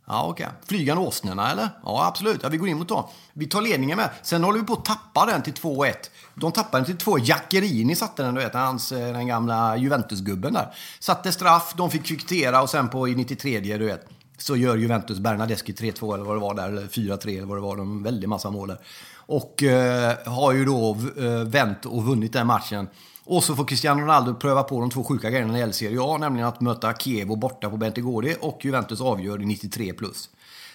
Ja, 0.06 0.26
okej. 0.26 0.46
Okay. 0.46 0.58
Flygande 0.66 1.02
åsnorna, 1.02 1.50
eller? 1.50 1.68
Ja, 1.84 2.06
absolut. 2.06 2.40
Ja, 2.42 2.48
vi 2.48 2.56
går 2.56 2.68
in 2.68 2.78
mot 2.78 2.88
dem. 2.88 3.04
Vi 3.32 3.46
tar 3.46 3.62
ledningen 3.62 3.96
med. 3.96 4.10
Sen 4.22 4.44
håller 4.44 4.60
vi 4.60 4.66
på 4.66 4.72
att 4.72 4.84
tappa 4.84 5.26
den 5.26 5.42
till 5.42 5.54
2-1. 5.54 5.94
De 6.34 6.52
tappade 6.52 6.78
den 6.78 6.84
till 6.84 7.04
2 7.04 7.18
Jackerini 7.18 7.94
satte 7.94 8.22
den, 8.22 8.34
du 8.34 8.40
vet, 8.40 8.54
hans, 8.54 8.88
den 8.88 9.26
gamla 9.26 9.76
Juventus-gubben 9.76 10.52
där. 10.52 10.74
Satte 10.98 11.32
straff, 11.32 11.74
de 11.76 11.90
fick 11.90 12.04
kvittera 12.04 12.62
och 12.62 12.70
sen 12.70 12.88
på 12.88 13.08
i 13.08 13.14
93 13.14 13.60
du 13.60 13.86
vet 13.86 14.17
så 14.38 14.56
gör 14.56 14.76
Juventus 14.76 15.18
Bernadeschi 15.18 15.72
3-2 15.72 16.14
eller 16.14 16.24
vad 16.24 16.36
det 16.36 16.40
var 16.40 16.54
där, 16.54 16.68
eller 16.68 16.82
4-3 16.82 17.28
eller 17.28 17.46
vad 17.46 17.56
det 17.56 17.62
var. 17.62 17.76
De 17.76 17.96
en 17.96 18.02
väldig 18.02 18.28
massa 18.28 18.50
mål 18.50 18.68
där. 18.68 18.78
Och 19.16 19.62
eh, 19.62 20.16
har 20.26 20.52
ju 20.52 20.64
då 20.64 20.96
eh, 21.18 21.44
vänt 21.44 21.86
och 21.86 22.04
vunnit 22.04 22.32
den 22.32 22.46
matchen. 22.46 22.88
Och 23.24 23.44
så 23.44 23.56
får 23.56 23.64
Cristiano 23.64 24.00
Ronaldo 24.00 24.34
pröva 24.34 24.62
på 24.62 24.80
de 24.80 24.90
två 24.90 25.04
sjuka 25.04 25.30
grejerna 25.30 25.46
när 25.46 25.54
det 25.54 25.60
gäller 25.60 25.72
Serie 25.72 25.98
A, 26.02 26.18
nämligen 26.18 26.48
att 26.48 26.60
möta 26.60 26.94
Kievo 26.94 27.36
borta 27.36 27.70
på 27.70 27.76
Bentegodi 27.76 28.36
och 28.40 28.64
Juventus 28.64 29.00
avgör 29.00 29.42
i 29.42 29.46
93 29.46 29.92
plus. 29.92 30.28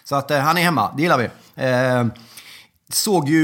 Så 0.03 0.15
att 0.15 0.31
eh, 0.31 0.39
han 0.39 0.57
är 0.57 0.61
hemma, 0.61 0.93
det 0.97 1.01
gillar 1.01 1.17
vi. 1.17 1.29
Eh, 1.55 2.05
såg 2.93 3.29
ju 3.29 3.41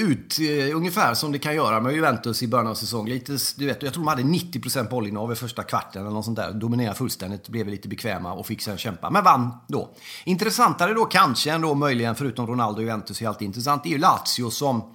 ut 0.00 0.38
eh, 0.40 0.76
ungefär 0.76 1.14
som 1.14 1.32
det 1.32 1.38
kan 1.38 1.54
göra 1.54 1.80
med 1.80 1.94
Juventus 1.94 2.42
i 2.42 2.48
början 2.48 2.66
av 2.66 2.74
säsongen. 2.74 3.14
Lite, 3.14 3.38
du 3.56 3.66
vet, 3.66 3.82
jag 3.82 3.92
tror 3.92 4.04
de 4.04 4.08
hade 4.08 4.22
90% 4.22 4.90
bollinnehav 4.90 5.32
i 5.32 5.34
första 5.34 5.62
kvarten 5.62 6.02
eller 6.02 6.14
något 6.14 6.24
sånt 6.24 6.36
där. 6.36 6.52
Dominerade 6.52 6.96
fullständigt, 6.96 7.48
blev 7.48 7.68
lite 7.68 7.88
bekväma 7.88 8.32
och 8.32 8.46
fick 8.46 8.62
sen 8.62 8.78
kämpa. 8.78 9.10
Men 9.10 9.24
vann 9.24 9.50
då. 9.68 9.90
Intressantare 10.24 10.94
då 10.94 11.04
kanske 11.04 11.52
ändå 11.52 11.74
möjligen, 11.74 12.14
förutom 12.14 12.46
Ronaldo 12.46 12.76
och 12.76 12.82
Juventus 12.82 13.22
är 13.22 13.28
alltid 13.28 13.46
intressant, 13.46 13.82
det 13.82 13.88
är 13.88 13.92
ju 13.92 13.98
Lazio 13.98 14.50
som 14.50 14.94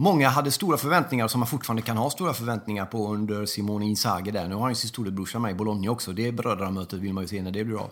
Många 0.00 0.28
hade 0.28 0.50
stora 0.50 0.76
förväntningar, 0.76 1.28
som 1.28 1.40
man 1.40 1.46
fortfarande 1.46 1.82
kan 1.82 1.96
ha 1.96 2.10
stora 2.10 2.32
förväntningar 2.32 2.86
på 2.86 3.14
under 3.14 3.46
Simone 3.46 3.86
Inzaghi 3.86 4.30
där. 4.30 4.48
Nu 4.48 4.54
har 4.54 4.60
han 4.60 4.70
ju 4.70 4.74
sin 4.74 4.88
storebrorsa 4.88 5.38
med 5.38 5.50
i 5.50 5.54
Bologna 5.54 5.90
också. 5.90 6.12
Det 6.12 6.32
brödramötet 6.32 6.98
vill 6.98 7.12
man 7.12 7.24
ju 7.24 7.28
se 7.28 7.42
när 7.42 7.50
det 7.50 7.64
blir 7.64 7.76
av. 7.76 7.90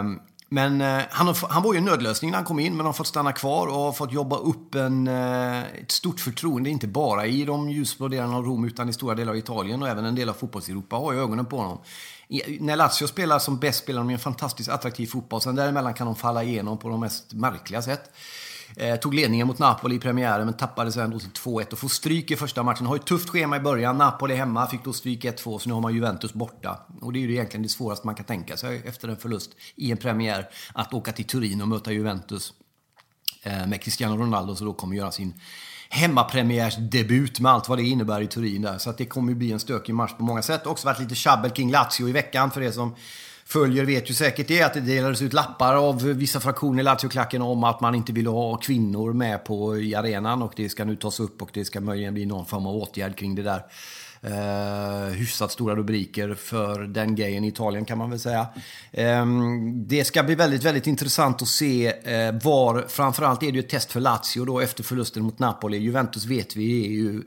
Um, 0.00 0.20
men 0.52 0.80
eh, 0.80 1.02
han, 1.10 1.34
han 1.48 1.62
var 1.62 1.72
ju 1.72 1.78
en 1.78 1.84
nödlösning 1.84 2.30
när 2.30 2.38
han 2.38 2.44
kom 2.44 2.58
in, 2.58 2.76
men 2.76 2.86
har 2.86 2.92
fått 2.92 3.06
stanna 3.06 3.32
kvar 3.32 3.66
och 3.66 3.74
har 3.74 3.92
fått 3.92 4.12
jobba 4.12 4.36
upp 4.36 4.74
en, 4.74 5.08
eh, 5.08 5.62
ett 5.62 5.90
stort 5.90 6.20
förtroende, 6.20 6.70
inte 6.70 6.86
bara 6.86 7.26
i 7.26 7.44
de 7.44 7.70
ljusblå 7.70 8.08
delarna 8.08 8.36
av 8.36 8.44
Rom, 8.44 8.64
utan 8.64 8.88
i 8.88 8.92
stora 8.92 9.14
delar 9.14 9.32
av 9.32 9.38
Italien 9.38 9.82
och 9.82 9.88
även 9.88 10.04
en 10.04 10.14
del 10.14 10.28
av 10.28 10.32
fotbollseuropa 10.32 10.96
har 10.96 11.12
ju 11.12 11.20
ögonen 11.20 11.46
på 11.46 11.56
honom. 11.56 11.78
I, 12.28 12.58
när 12.60 12.76
Lazio 12.76 13.06
spelar 13.06 13.38
som 13.38 13.58
bäst 13.58 13.82
spelar 13.82 14.00
de 14.00 14.10
en 14.10 14.18
fantastiskt 14.18 14.68
attraktiv 14.68 15.06
fotboll, 15.06 15.40
sen 15.40 15.54
däremellan 15.54 15.94
kan 15.94 16.06
de 16.06 16.16
falla 16.16 16.42
igenom 16.42 16.78
på 16.78 16.88
de 16.88 17.00
mest 17.00 17.32
märkliga 17.32 17.82
sätt. 17.82 18.10
Eh, 18.76 18.96
tog 18.96 19.14
ledningen 19.14 19.46
mot 19.46 19.58
Napoli 19.58 19.94
i 19.94 19.98
premiären 19.98 20.44
men 20.44 20.54
tappade 20.54 20.92
sen 20.92 21.10
då 21.10 21.18
till 21.18 21.28
2-1 21.28 21.72
och 21.72 21.78
får 21.78 21.88
stryk 21.88 22.30
i 22.30 22.36
första 22.36 22.62
matchen. 22.62 22.86
Har 22.86 22.96
ett 22.96 23.06
tufft 23.06 23.28
schema 23.28 23.56
i 23.56 23.60
början. 23.60 23.98
Napoli 23.98 24.34
hemma, 24.34 24.66
fick 24.66 24.84
då 24.84 24.92
stryk 24.92 25.24
1-2 25.24 25.58
så 25.58 25.68
nu 25.68 25.74
har 25.74 25.80
man 25.80 25.94
Juventus 25.94 26.32
borta. 26.32 26.78
Och 27.00 27.12
det 27.12 27.18
är 27.18 27.20
ju 27.20 27.32
egentligen 27.32 27.62
det 27.62 27.68
svåraste 27.68 28.06
man 28.06 28.14
kan 28.14 28.24
tänka 28.24 28.56
sig 28.56 28.82
efter 28.84 29.08
en 29.08 29.16
förlust 29.16 29.50
i 29.76 29.90
en 29.90 29.96
premiär. 29.96 30.48
Att 30.72 30.94
åka 30.94 31.12
till 31.12 31.24
Turin 31.24 31.62
och 31.62 31.68
möta 31.68 31.92
Juventus 31.92 32.52
eh, 33.42 33.66
med 33.66 33.82
Cristiano 33.82 34.16
Ronaldo 34.16 34.54
som 34.54 34.66
då 34.66 34.72
kommer 34.72 34.96
göra 34.96 35.12
sin 35.12 35.34
hemmapremiärsdebut 35.88 37.40
med 37.40 37.52
allt 37.52 37.68
vad 37.68 37.78
det 37.78 37.84
innebär 37.84 38.20
i 38.20 38.26
Turin 38.26 38.62
där. 38.62 38.78
Så 38.78 38.90
att 38.90 38.98
det 38.98 39.04
kommer 39.04 39.28
ju 39.28 39.34
bli 39.34 39.52
en 39.52 39.60
stökig 39.60 39.94
match 39.94 40.12
på 40.18 40.24
många 40.24 40.42
sätt. 40.42 40.66
Också 40.66 40.86
varit 40.86 41.00
lite 41.00 41.14
tjabbel 41.14 41.50
kring 41.50 41.70
Lazio 41.70 42.08
i 42.08 42.12
veckan 42.12 42.50
för 42.50 42.60
det 42.60 42.72
som 42.72 42.94
följer 43.52 43.84
vet 43.84 44.10
ju 44.10 44.14
säkert 44.14 44.48
det 44.48 44.62
att 44.62 44.74
det 44.74 44.80
delades 44.80 45.22
ut 45.22 45.32
lappar 45.32 45.74
av 45.74 46.02
vissa 46.02 46.40
fraktioner 46.40 46.80
i 46.80 46.82
Lazio-klacken 46.82 47.42
om 47.42 47.64
att 47.64 47.80
man 47.80 47.94
inte 47.94 48.12
ville 48.12 48.30
ha 48.30 48.56
kvinnor 48.56 49.12
med 49.12 49.44
på 49.44 49.78
i 49.78 49.94
arenan 49.94 50.42
och 50.42 50.52
det 50.56 50.68
ska 50.68 50.84
nu 50.84 50.96
tas 50.96 51.20
upp 51.20 51.42
och 51.42 51.50
det 51.52 51.64
ska 51.64 51.80
möjligen 51.80 52.14
bli 52.14 52.26
någon 52.26 52.46
form 52.46 52.66
av 52.66 52.76
åtgärd 52.76 53.16
kring 53.16 53.34
det 53.34 53.42
där. 53.42 53.62
Eh, 54.24 55.06
hyfsat 55.12 55.52
stora 55.52 55.76
rubriker 55.76 56.34
för 56.34 56.82
den 56.82 57.14
grejen 57.14 57.44
i 57.44 57.48
Italien 57.48 57.84
kan 57.84 57.98
man 57.98 58.10
väl 58.10 58.18
säga. 58.18 58.46
Eh, 58.90 59.26
det 59.74 60.04
ska 60.04 60.22
bli 60.22 60.34
väldigt, 60.34 60.64
väldigt 60.64 60.86
intressant 60.86 61.42
att 61.42 61.48
se 61.48 61.86
eh, 61.86 62.34
var, 62.42 62.84
framförallt 62.88 63.42
är 63.42 63.46
det 63.46 63.52
ju 63.52 63.60
ett 63.60 63.68
test 63.68 63.92
för 63.92 64.00
Lazio 64.00 64.44
då 64.44 64.60
efter 64.60 64.84
förlusten 64.84 65.22
mot 65.22 65.38
Napoli. 65.38 65.78
Juventus 65.78 66.24
vet 66.24 66.56
vi 66.56 66.86
är 66.86 66.90
ju, 66.90 67.22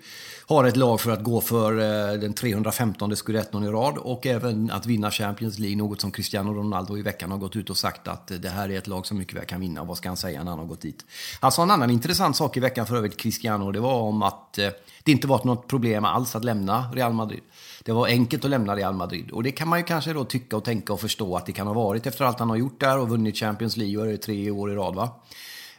har 0.45 0.63
ett 0.63 0.75
lag 0.75 1.01
för 1.01 1.11
att 1.11 1.23
gå 1.23 1.41
för 1.41 1.79
eh, 1.79 2.19
den 2.19 2.33
315 2.33 3.15
scudetton 3.15 3.63
i 3.63 3.67
rad 3.67 3.97
och 3.97 4.25
även 4.25 4.71
att 4.71 4.85
vinna 4.85 5.11
Champions 5.11 5.59
League, 5.59 5.77
något 5.77 6.01
som 6.01 6.11
Cristiano 6.11 6.53
Ronaldo 6.53 6.97
i 6.97 7.01
veckan 7.01 7.31
har 7.31 7.37
gått 7.37 7.55
ut 7.55 7.69
och 7.69 7.77
sagt 7.77 8.07
att 8.07 8.31
eh, 8.31 8.37
det 8.37 8.49
här 8.49 8.71
är 8.71 8.77
ett 8.77 8.87
lag 8.87 9.05
som 9.05 9.17
mycket 9.17 9.37
väl 9.37 9.45
kan 9.45 9.59
vinna. 9.59 9.83
Vad 9.83 9.97
ska 9.97 10.09
han 10.09 10.17
säga 10.17 10.43
när 10.43 10.51
han 10.51 10.59
har 10.59 10.65
gått 10.65 10.81
dit? 10.81 11.05
Han 11.39 11.51
sa 11.51 11.63
en 11.63 11.71
annan 11.71 11.91
intressant 11.91 12.35
sak 12.35 12.57
i 12.57 12.59
veckan 12.59 12.87
för 12.87 12.95
övrigt, 12.95 13.17
Cristiano, 13.17 13.71
det 13.71 13.79
var 13.79 14.01
om 14.01 14.23
att 14.23 14.57
eh, 14.57 14.69
det 15.05 15.11
inte 15.11 15.27
varit 15.27 15.43
något 15.43 15.67
problem 15.67 16.05
alls 16.05 16.35
att 16.35 16.43
lämna 16.43 16.91
Real 16.93 17.13
Madrid. 17.13 17.41
Det 17.83 17.91
var 17.91 18.07
enkelt 18.07 18.43
att 18.43 18.49
lämna 18.49 18.75
Real 18.75 18.93
Madrid. 18.93 19.31
Och 19.31 19.43
det 19.43 19.51
kan 19.51 19.67
man 19.67 19.79
ju 19.79 19.85
kanske 19.85 20.13
då 20.13 20.25
tycka 20.25 20.57
och 20.57 20.63
tänka 20.63 20.93
och 20.93 21.01
förstå 21.01 21.37
att 21.37 21.45
det 21.45 21.51
kan 21.51 21.67
ha 21.67 21.73
varit 21.73 22.07
efter 22.07 22.25
allt 22.25 22.39
han 22.39 22.49
har 22.49 22.57
gjort 22.57 22.79
där 22.79 22.99
och 22.99 23.09
vunnit 23.09 23.37
Champions 23.37 23.77
League 23.77 24.13
i 24.13 24.17
tre 24.17 24.51
år 24.51 24.71
i 24.71 24.75
rad 24.75 24.95
va. 24.95 25.09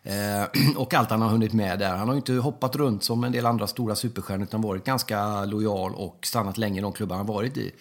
Eh, 0.03 0.45
och 0.77 0.95
allt 0.95 1.11
han 1.11 1.23
har 1.23 1.29
hunnit 1.29 1.53
med 1.53 1.79
där. 1.79 1.97
Han 1.97 2.09
har 2.09 2.15
ju 2.15 2.19
inte 2.19 2.33
hoppat 2.33 2.77
runt 2.77 3.05
som 3.05 3.25
en 3.25 3.33
del 3.33 3.47
andra 3.47 3.67
stora 3.67 3.95
superstjärnor 3.95 4.45
utan 4.45 4.63
varit 4.63 4.85
ganska 4.85 5.45
lojal 5.45 5.95
och 5.95 6.19
stannat 6.23 6.59
länge 6.59 6.79
i 6.79 6.83
de 6.83 6.93
klubbar 6.93 7.17
han 7.17 7.27
varit 7.27 7.57
i. 7.57 7.73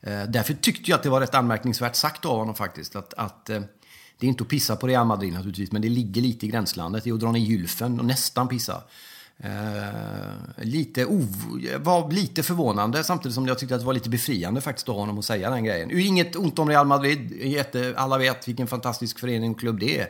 Eh, 0.00 0.22
därför 0.28 0.54
tyckte 0.54 0.90
jag 0.90 0.98
att 0.98 1.02
det 1.02 1.10
var 1.10 1.20
rätt 1.20 1.34
anmärkningsvärt 1.34 1.96
sagt 1.96 2.24
av 2.24 2.38
honom 2.38 2.54
faktiskt. 2.54 2.96
Att, 2.96 3.14
att 3.14 3.50
eh, 3.50 3.60
det 4.18 4.26
är 4.26 4.28
inte 4.28 4.42
att 4.42 4.48
pissa 4.48 4.76
på 4.76 4.86
Real 4.86 5.06
Madrid 5.06 5.32
naturligtvis, 5.32 5.72
men 5.72 5.82
det 5.82 5.88
ligger 5.88 6.22
lite 6.22 6.46
i 6.46 6.48
gränslandet. 6.48 7.04
Det 7.04 7.10
är 7.10 7.14
att 7.14 7.20
dra 7.20 7.32
ner 7.32 7.40
gylfen 7.40 8.00
och 8.00 8.06
nästan 8.06 8.48
pissa. 8.48 8.82
Eh, 9.44 10.64
lite 10.64 11.04
var 11.78 12.10
lite 12.10 12.42
förvånande 12.42 13.04
samtidigt 13.04 13.34
som 13.34 13.46
jag 13.46 13.58
tyckte 13.58 13.74
att 13.74 13.80
det 13.80 13.86
var 13.86 13.92
lite 13.92 14.10
befriande 14.10 14.60
faktiskt 14.60 14.88
av 14.88 14.94
honom 14.94 15.18
att 15.18 15.24
säga 15.24 15.50
den 15.50 15.64
grejen. 15.64 15.90
Inget 15.90 16.36
ont 16.36 16.58
om 16.58 16.68
Real 16.68 16.86
Madrid. 16.86 17.32
Jätte, 17.42 17.94
alla 17.96 18.18
vet 18.18 18.48
vilken 18.48 18.66
fantastisk 18.66 19.18
förening 19.18 19.50
och 19.50 19.60
klubb 19.60 19.80
det 19.80 20.00
är. 20.00 20.08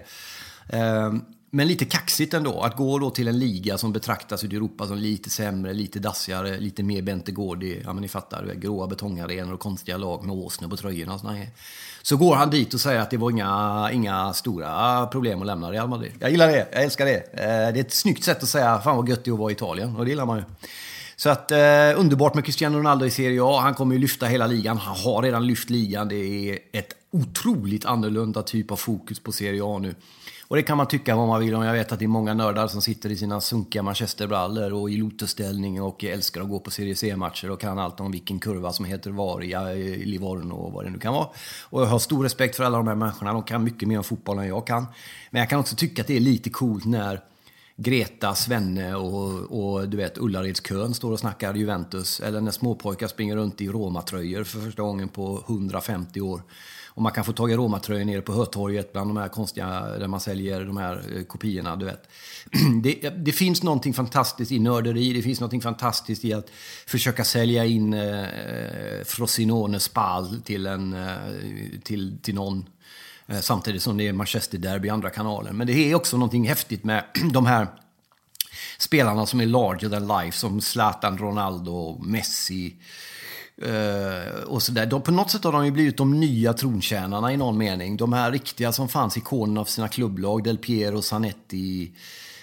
Eh, 0.68 1.12
men 1.54 1.68
lite 1.68 1.84
kaxigt 1.84 2.34
ändå. 2.34 2.60
Att 2.60 2.76
gå 2.76 2.98
då 2.98 3.10
till 3.10 3.28
en 3.28 3.38
liga 3.38 3.78
som 3.78 3.92
betraktas 3.92 4.44
ute 4.44 4.54
i 4.54 4.56
Europa 4.56 4.86
som 4.86 4.96
lite 4.96 5.30
sämre, 5.30 5.72
lite 5.72 5.98
dassigare, 5.98 6.58
lite 6.60 6.82
mer 6.82 7.02
Bente 7.02 7.32
Gårdi. 7.32 7.80
Ja 7.84 7.92
men 7.92 8.02
ni 8.02 8.08
fattar, 8.08 8.54
gråa 8.54 8.86
betongarenor 8.86 9.52
och 9.52 9.60
konstiga 9.60 9.96
lag 9.96 10.24
med 10.24 10.36
åsnor 10.36 10.68
på 10.68 10.76
tröjorna. 10.76 11.14
Och 11.14 11.20
så 12.02 12.16
går 12.16 12.34
han 12.34 12.50
dit 12.50 12.74
och 12.74 12.80
säger 12.80 13.00
att 13.00 13.10
det 13.10 13.16
var 13.16 13.30
inga, 13.30 13.90
inga 13.92 14.32
stora 14.32 15.06
problem 15.06 15.40
att 15.40 15.46
lämna 15.46 15.70
Real 15.70 15.88
Madrid. 15.88 16.12
Jag 16.18 16.30
gillar 16.30 16.48
det, 16.48 16.68
jag 16.72 16.82
älskar 16.82 17.04
det. 17.04 17.16
Eh, 17.32 17.72
det 17.72 17.80
är 17.80 17.80
ett 17.80 17.92
snyggt 17.92 18.24
sätt 18.24 18.42
att 18.42 18.48
säga, 18.48 18.78
fan 18.78 18.96
vad 18.96 19.08
gött 19.08 19.24
det 19.24 19.30
är 19.30 19.32
att 19.32 19.38
vara 19.38 19.50
i 19.50 19.54
Italien. 19.54 19.96
Och 19.96 20.04
det 20.04 20.10
gillar 20.10 20.26
man 20.26 20.38
ju. 20.38 20.44
Så 21.16 21.30
att 21.30 21.50
eh, 21.50 21.58
underbart 21.96 22.34
med 22.34 22.44
Cristiano 22.44 22.78
Ronaldo 22.78 23.06
i 23.06 23.10
Serie 23.10 23.40
A. 23.44 23.60
Han 23.60 23.74
kommer 23.74 23.94
ju 23.94 24.00
lyfta 24.00 24.26
hela 24.26 24.46
ligan. 24.46 24.78
Han 24.78 24.96
har 24.96 25.22
redan 25.22 25.46
lyft 25.46 25.70
ligan. 25.70 26.08
Det 26.08 26.50
är 26.50 26.58
ett 26.72 26.94
otroligt 27.10 27.84
annorlunda 27.84 28.42
typ 28.42 28.70
av 28.70 28.76
fokus 28.76 29.20
på 29.20 29.32
Serie 29.32 29.64
A 29.64 29.78
nu. 29.78 29.94
Och 30.52 30.56
det 30.56 30.62
kan 30.62 30.76
man 30.76 30.86
tycka 30.86 31.16
vad 31.16 31.28
man 31.28 31.40
vill 31.40 31.54
om. 31.54 31.62
Jag 31.62 31.72
vet 31.72 31.92
att 31.92 31.98
det 31.98 32.04
är 32.04 32.08
många 32.08 32.34
nördar 32.34 32.68
som 32.68 32.82
sitter 32.82 33.10
i 33.10 33.16
sina 33.16 33.40
sunkiga 33.40 33.82
manchesterbrallor 33.82 34.72
och 34.72 34.90
i 34.90 34.96
lotusställning 34.96 35.82
och 35.82 36.04
älskar 36.04 36.40
att 36.40 36.48
gå 36.48 36.60
på 36.60 36.70
Serie 36.70 36.96
C-matcher 36.96 37.50
och 37.50 37.60
kan 37.60 37.78
allt 37.78 38.00
om 38.00 38.12
vilken 38.12 38.38
kurva 38.38 38.72
som 38.72 38.84
heter 38.84 39.10
var 39.10 39.42
i 39.42 40.04
Livorno 40.04 40.54
och 40.54 40.72
vad 40.72 40.84
det 40.84 40.90
nu 40.90 40.98
kan 40.98 41.14
vara. 41.14 41.28
Och 41.70 41.82
jag 41.82 41.86
har 41.86 41.98
stor 41.98 42.22
respekt 42.22 42.56
för 42.56 42.64
alla 42.64 42.76
de 42.76 42.88
här 42.88 42.94
människorna. 42.94 43.32
De 43.32 43.42
kan 43.42 43.64
mycket 43.64 43.88
mer 43.88 43.98
om 43.98 44.04
fotboll 44.04 44.38
än 44.38 44.48
jag 44.48 44.66
kan. 44.66 44.86
Men 45.30 45.40
jag 45.40 45.50
kan 45.50 45.60
också 45.60 45.76
tycka 45.76 46.02
att 46.02 46.08
det 46.08 46.16
är 46.16 46.20
lite 46.20 46.50
coolt 46.50 46.84
när 46.84 47.20
Greta, 47.82 48.34
Svenne 48.34 48.94
och, 48.94 49.74
och 49.74 49.88
du 49.88 49.96
vet 49.96 50.18
Ullaredskön 50.18 50.94
står 50.94 51.12
och 51.12 51.20
snackar 51.20 51.54
Juventus. 51.54 52.20
Eller 52.20 52.40
när 52.40 52.50
småpojkar 52.50 53.08
springer 53.08 53.36
runt 53.36 53.60
i 53.60 53.68
Roma-tröjor 53.68 54.44
för 54.44 54.60
första 54.60 54.82
gången 54.82 55.08
på 55.08 55.44
150 55.48 56.20
år. 56.20 56.42
Och 56.94 57.02
man 57.02 57.12
kan 57.12 57.24
få 57.24 57.32
tag 57.32 57.50
i 57.50 57.56
Romatröjor 57.56 58.04
nere 58.04 58.20
på 58.20 58.32
Hötorget 58.32 58.92
bland 58.92 59.10
de 59.10 59.16
här 59.16 59.28
konstiga, 59.28 59.98
där 59.98 60.06
man 60.06 60.20
säljer 60.20 60.64
de 60.64 60.76
här 60.76 61.16
eh, 61.16 61.22
kopiorna, 61.22 61.76
du 61.76 61.84
vet. 61.84 62.08
Det, 62.82 63.10
det, 63.10 63.32
finns 63.32 63.62
någonting 63.62 63.94
fantastiskt 63.94 64.52
i 64.52 64.58
nörderi, 64.58 65.12
det 65.12 65.22
finns 65.22 65.40
någonting 65.40 65.60
fantastiskt 65.60 66.24
i 66.24 66.32
att 66.32 66.50
försöka 66.86 67.24
sälja 67.24 67.64
in 67.64 67.94
eh, 67.94 68.20
eh 68.20 69.04
Frosinone 69.04 69.80
Spal 69.80 70.40
till, 70.44 70.66
en, 70.66 70.92
eh, 70.92 71.16
till, 71.82 72.18
till 72.22 72.34
någon. 72.34 72.64
Eh, 73.32 73.40
samtidigt 73.40 73.82
som 73.82 73.96
det 73.96 74.08
är 74.08 74.12
Manchester 74.12 74.58
Derby 74.58 74.88
i 74.88 74.90
andra 74.90 75.10
kanalen. 75.10 75.56
Men 75.56 75.66
det 75.66 75.72
är 75.72 75.94
också 75.94 76.16
någonting 76.16 76.48
häftigt 76.48 76.84
med 76.84 77.04
de 77.32 77.46
här 77.46 77.66
spelarna 78.78 79.26
som 79.26 79.40
är 79.40 79.46
larger 79.46 79.88
than 79.88 80.06
life, 80.06 80.38
som 80.38 80.60
Zlatan, 80.60 81.18
Ronaldo, 81.18 81.98
Messi, 82.04 82.76
eh, 83.62 84.44
och 84.46 84.62
så 84.62 84.72
där. 84.72 84.86
De, 84.86 85.02
på 85.02 85.12
något 85.12 85.30
sätt 85.30 85.44
har 85.44 85.52
de 85.52 85.64
ju 85.64 85.70
blivit 85.70 85.96
de 85.96 86.20
nya 86.20 86.52
trontjänarna 86.52 87.32
i 87.32 87.36
någon 87.36 87.58
mening. 87.58 87.96
De 87.96 88.12
här 88.12 88.32
riktiga 88.32 88.72
som 88.72 88.88
fanns 88.88 89.16
ikonerna 89.16 89.64
för 89.64 89.72
sina 89.72 89.88
klubblag. 89.88 90.44
Del 90.44 90.58
Piero, 90.58 91.02
Zanetti, 91.02 91.92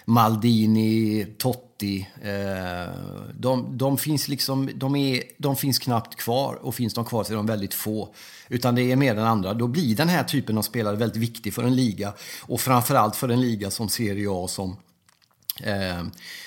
Maldini, 0.10 1.25
Totti. 1.38 2.08
Eh, 2.22 2.94
de, 3.39 3.78
de, 3.78 3.98
finns 3.98 4.28
liksom, 4.28 4.70
de, 4.75 4.96
är, 4.96 5.24
de 5.38 5.56
finns 5.56 5.80
knappt 5.80 6.16
kvar 6.16 6.60
och 6.62 6.75
finns 6.75 6.94
de 6.94 7.06
kvar 7.06 7.24
så 7.24 7.34
är 7.34 7.38
de 7.38 7.46
väldigt 7.46 7.74
få. 7.74 8.13
Utan 8.48 8.75
det 8.75 8.92
är 8.92 8.96
mer 8.96 9.16
den 9.16 9.25
andra. 9.25 9.54
Då 9.54 9.68
blir 9.68 9.96
den 9.96 10.10
här 10.10 10.24
typen 10.24 10.58
av 10.58 10.62
spelare 10.62 10.96
väldigt 10.96 11.18
viktig 11.18 11.54
för 11.54 11.63
en 11.63 11.75
liga. 11.75 12.13
Och 12.42 12.62
framförallt 12.62 13.16
för 13.16 13.30
en 13.30 13.42
liga 13.42 13.72
som 13.72 13.89
Serie 13.89 14.28
A 14.32 14.48
som 14.48 14.78
Eh, 15.63 16.04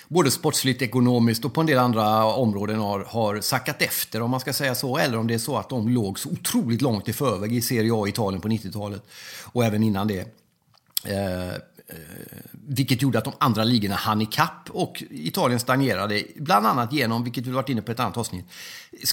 både 0.08 0.30
sportsligt, 0.30 0.82
ekonomiskt 0.82 1.44
och 1.44 1.54
på 1.54 1.60
en 1.60 1.66
del 1.66 1.78
andra 1.78 2.24
områden 2.24 2.78
har, 2.78 3.00
har 3.00 3.40
sackat 3.40 3.82
efter 3.82 4.22
om 4.22 4.30
man 4.30 4.40
ska 4.40 4.52
säga 4.52 4.74
så. 4.74 4.98
Eller 4.98 5.18
om 5.18 5.26
det 5.26 5.34
är 5.34 5.38
så 5.38 5.56
att 5.56 5.68
de 5.68 5.88
låg 5.88 6.18
så 6.18 6.28
otroligt 6.28 6.82
långt 6.82 7.08
i 7.08 7.12
förväg 7.12 7.52
i 7.52 7.62
Serie 7.62 7.92
A 7.94 8.06
i 8.06 8.10
Italien 8.10 8.40
på 8.40 8.48
90-talet. 8.48 9.02
Och 9.44 9.64
även 9.64 9.82
innan 9.82 10.08
det. 10.08 10.20
Eh, 11.04 11.52
Eh, 11.92 12.38
vilket 12.66 13.02
gjorde 13.02 13.18
att 13.18 13.24
de 13.24 13.34
andra 13.38 13.64
ligorna 13.64 13.94
hann 13.94 14.20
ikapp 14.20 14.70
och 14.70 15.02
Italien 15.10 15.60
stagnerade. 15.60 16.22
Bland 16.36 16.66
annat 16.66 16.92
genom, 16.92 17.24
vilket 17.24 17.46
vi 17.46 17.50
varit 17.50 17.68
inne 17.68 17.82
på 17.82 17.92
ett 17.92 18.00
annat 18.00 18.16
avsnitt, 18.16 18.44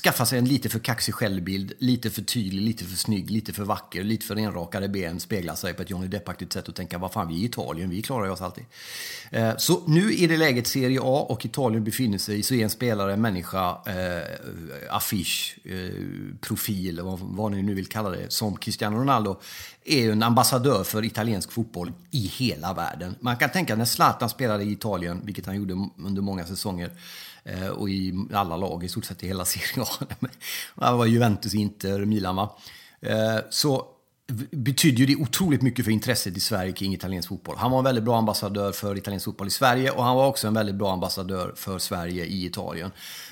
skaffa 0.03 0.25
sig 0.25 0.39
en 0.39 0.45
lite 0.45 0.69
för 0.69 0.79
kaxig 0.79 1.13
självbild. 1.13 1.74
Lite 1.79 2.09
för 2.09 2.21
tydlig, 2.21 2.62
lite 2.62 2.86
för 2.86 2.98
snygg, 2.98 3.31
lite 3.31 3.53
för 3.53 3.63
vacker, 3.63 4.03
lite 4.03 4.25
för 4.25 4.36
renrakade 4.36 4.89
ben. 4.89 5.19
Spegla 5.19 5.55
sig 5.55 5.74
på 5.74 5.81
ett 5.81 5.89
Johnny 5.89 6.07
Depp-aktigt 6.07 6.53
sätt 6.53 6.67
och 6.67 6.75
tänka, 6.75 6.98
vad 6.98 7.13
fan, 7.13 7.27
vi 7.27 7.41
är 7.41 7.45
Italien, 7.45 7.89
vi 7.89 8.01
klarar 8.01 8.29
oss 8.29 8.41
alltid. 8.41 8.65
Eh, 9.31 9.57
så 9.57 9.83
nu 9.88 10.13
i 10.13 10.27
det 10.27 10.38
läget 10.38 10.67
Serie 10.67 11.00
A 11.01 11.25
och 11.29 11.45
Italien 11.45 11.83
befinner 11.83 12.17
sig 12.17 12.43
så 12.43 12.53
är 12.53 12.63
en 12.63 12.69
spelare, 12.69 13.13
en 13.13 13.21
människa, 13.21 13.69
eh, 13.69 14.24
affisch, 14.89 15.57
eh, 15.63 15.89
profil, 16.41 17.01
vad, 17.01 17.19
vad 17.19 17.51
ni 17.51 17.62
nu 17.62 17.74
vill 17.74 17.88
kalla 17.88 18.09
det, 18.09 18.31
som 18.31 18.57
Cristiano 18.57 18.98
Ronaldo, 18.98 19.41
är 19.86 20.00
ju 20.00 20.12
en 20.12 20.24
ambassadör 20.24 20.83
för 20.83 21.05
italiensk 21.05 21.51
fotboll 21.51 21.91
i 22.12 22.27
hela 22.27 22.74
världen. 22.74 23.15
Man 23.19 23.38
kan 23.38 23.50
tänka 23.50 23.75
när 23.75 23.86
Zlatan 23.86 24.29
spelade 24.29 24.63
i 24.63 24.71
Italien, 24.71 25.21
vilket 25.25 25.45
han 25.45 25.55
gjorde 25.55 25.74
under 25.98 26.21
många 26.21 26.45
säsonger, 26.45 26.91
eh, 27.43 27.67
och 27.67 27.89
i 27.89 28.27
alla 28.33 28.57
lag, 28.57 28.83
i 28.83 28.89
stort 28.89 29.05
sett 29.05 29.24
i 29.24 29.27
hela 29.27 29.45
serien. 29.45 29.86
Det 30.75 30.91
var 30.91 31.05
Juventus, 31.05 31.53
Inter, 31.53 32.05
Milan 32.05 32.36
va. 32.36 32.57
Eh, 33.01 33.38
så 33.50 33.88
betydde 34.51 35.01
ju 35.01 35.05
det 35.05 35.15
otroligt 35.15 35.62
mycket 35.62 35.86
för 35.86 35.91
intresset 35.91 36.38
i 36.38 36.39
Sverige 36.39 36.71
kring 36.71 36.93
italiensk 36.93 37.29
fotboll. 37.29 37.55
Han 37.57 37.71
var 37.71 37.77
en 37.77 37.83
väldigt 37.83 38.03
bra 38.03 38.17
ambassadör 38.17 38.71
för 38.71 38.98
italiensk 38.98 39.25
fotboll 39.25 39.48
i 39.48 39.51
Sverige 39.51 39.91
och 39.91 40.03
han 40.03 40.15
var 40.15 40.27
också 40.27 40.48
en 40.48 40.53
väldigt 40.53 40.75
bra 40.75 40.93
ambassadör 40.93 41.53
för 41.55 41.79
Sverige 41.79 42.25
i 42.25 42.45
Italien. 42.45 42.91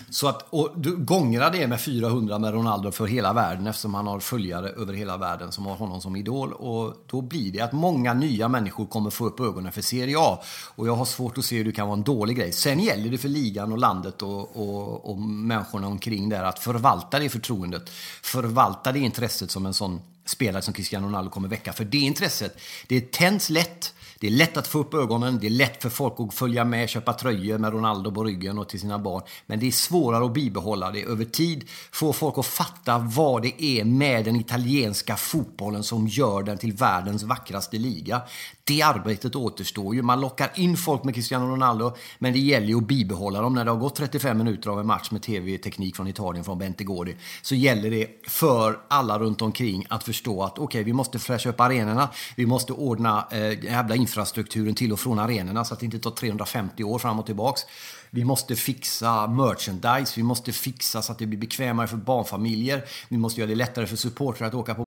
Så 0.10 0.28
att, 0.28 0.46
och 0.50 0.74
du 0.76 0.96
gångrar 0.96 1.52
det 1.52 1.68
med 1.68 1.82
400 1.82 2.40
med 2.40 2.54
Ronaldo 2.54 2.92
för 2.92 3.06
hela 3.06 3.34
världen 3.34 3.68
eftersom 3.68 3.94
han 3.94 4.08
har 4.08 4.20
följare 4.20 4.70
över 4.70 4.94
hela 4.94 5.18
världen 5.18 5.52
som 5.52 5.66
har 5.66 5.76
honom 5.76 6.02
som 6.02 6.16
idol. 6.16 6.54
Och 6.54 6.94
då 7.06 7.22
blir 7.22 7.52
det 7.52 7.62
att 7.62 7.74
många 7.74 8.14
nya 8.14 8.48
människor 8.48 8.86
kommer 8.86 9.10
få 9.10 9.26
upp 9.26 9.40
ögonen 9.40 9.72
för 9.72 9.82
Serie 9.82 10.16
A. 10.20 10.40
Och 10.76 10.88
jag 10.88 10.96
har 10.96 11.06
svårt 11.06 11.38
att 11.38 11.46
se 11.46 11.58
hur 11.58 11.66
det 11.66 11.72
kan 11.72 11.88
vara 11.88 11.98
en 11.98 12.04
dålig 12.04 12.38
grej. 12.38 12.52
Sen 12.52 12.80
gäller 12.80 13.10
det 13.10 13.18
för 13.18 13.30
ligan 13.30 13.72
och 13.72 13.78
landet 13.78 14.22
och, 14.22 14.58
och, 14.58 15.10
och 15.10 15.18
människorna 15.22 15.88
omkring 15.88 16.30
där 16.30 16.44
att 16.44 16.60
förvalta 16.60 17.20
det 17.20 17.30
förtroendet. 17.30 17.90
Förvalta 18.24 18.92
det 18.92 19.00
intresset 19.00 19.52
som 19.52 19.66
en 19.66 19.74
sån 19.74 20.02
spelare 20.30 20.62
som 20.62 20.74
Cristiano 20.74 21.08
Ronaldo 21.08 21.32
kommer 21.32 21.48
väcka. 21.48 21.74
För 21.74 21.86
det 21.86 21.98
intresset, 21.98 22.58
det 22.88 23.12
tänds 23.12 23.50
lätt. 23.50 23.94
Det 24.20 24.28
är 24.28 24.32
lätt 24.32 24.58
att 24.58 24.68
få 24.68 24.80
upp 24.80 24.94
ögonen, 24.94 25.40
det 25.42 25.48
är 25.48 25.52
lätt 25.52 25.82
för 25.82 25.90
folk 25.90 26.14
att 26.18 26.34
följa 26.34 26.66
med, 26.66 26.90
köpa 26.90 27.14
tröjor 27.14 27.58
med 27.58 27.74
Ronaldo 27.74 28.12
på 28.12 28.24
ryggen 28.24 28.60
och 28.60 28.70
till 28.70 28.80
sina 28.80 29.00
barn. 29.00 29.24
Men 29.46 29.60
det 29.60 29.68
är 29.68 29.72
svårare 29.72 30.26
att 30.26 30.34
bibehålla 30.34 30.92
det 30.92 31.04
över 31.04 31.26
tid. 31.26 31.70
Få 31.92 32.14
folk 32.14 32.38
att 32.38 32.46
fatta 32.46 32.98
vad 32.98 33.42
det 33.42 33.64
är 33.64 33.86
med 33.86 34.26
den 34.26 34.36
italienska 34.36 35.16
fotbollen 35.16 35.84
som 35.84 36.08
gör 36.08 36.44
den 36.44 36.58
till 36.58 36.74
världens 36.74 37.24
vackraste 37.24 37.78
liga. 37.78 38.22
Det 38.68 38.82
arbetet 38.82 39.36
återstår 39.36 39.96
ju. 39.96 40.02
Man 40.02 40.22
lockar 40.22 40.52
in 40.56 40.78
folk 40.78 41.04
med 41.04 41.16
Cristiano 41.16 41.46
Ronaldo, 41.46 41.96
men 42.20 42.34
det 42.34 42.40
gäller 42.40 42.68
ju 42.68 42.78
att 42.78 42.88
bibehålla 42.88 43.42
dem. 43.42 43.54
När 43.54 43.66
det 43.66 43.72
har 43.72 43.78
gått 43.78 43.96
35 43.96 44.38
minuter 44.38 44.70
av 44.70 44.80
en 44.80 44.88
match 44.88 45.12
med 45.12 45.22
tv-teknik 45.22 45.96
från 45.96 46.08
Italien, 46.08 46.46
från 46.46 46.60
Bente 46.60 46.84
Gårdi, 46.84 47.16
så 47.42 47.56
gäller 47.56 47.92
det 47.92 48.08
för 48.28 48.80
alla 48.88 49.20
runt 49.20 49.42
omkring 49.42 49.86
att 49.90 50.04
förstå 50.04 50.44
att 50.44 50.52
okej, 50.52 50.64
okay, 50.64 50.84
vi 50.84 50.94
måste 50.94 51.20
fräscha 51.20 51.50
upp 51.50 51.60
arenorna, 51.60 52.10
vi 52.36 52.46
måste 52.46 52.74
ordna 52.74 53.28
eh, 53.32 53.64
jävla 53.64 53.96
infrastrukturen 53.96 54.76
till 54.76 54.94
och 54.94 55.00
från 55.00 55.20
arenorna 55.20 55.66
så 55.66 55.74
att 55.74 55.80
det 55.80 55.86
inte 55.86 56.00
tar 56.00 56.12
350 56.12 56.84
år 56.84 57.00
fram 57.00 57.20
och 57.20 57.26
tillbaks. 57.26 57.62
Vi 58.10 58.24
måste 58.24 58.56
fixa 58.56 59.28
merchandise, 59.28 60.14
vi 60.16 60.24
måste 60.24 60.52
fixa 60.52 61.02
så 61.02 61.12
att 61.12 61.20
det 61.20 61.26
blir 61.26 61.40
bekvämare 61.40 61.88
för 61.88 61.98
barnfamiljer. 61.98 62.84
Vi 63.10 63.18
måste 63.18 63.42
göra 63.42 63.50
det 63.50 63.56
lättare 63.56 63.88
för 63.88 63.96
supportrar 63.96 64.48
att 64.48 64.54
åka 64.54 64.76
på 64.76 64.87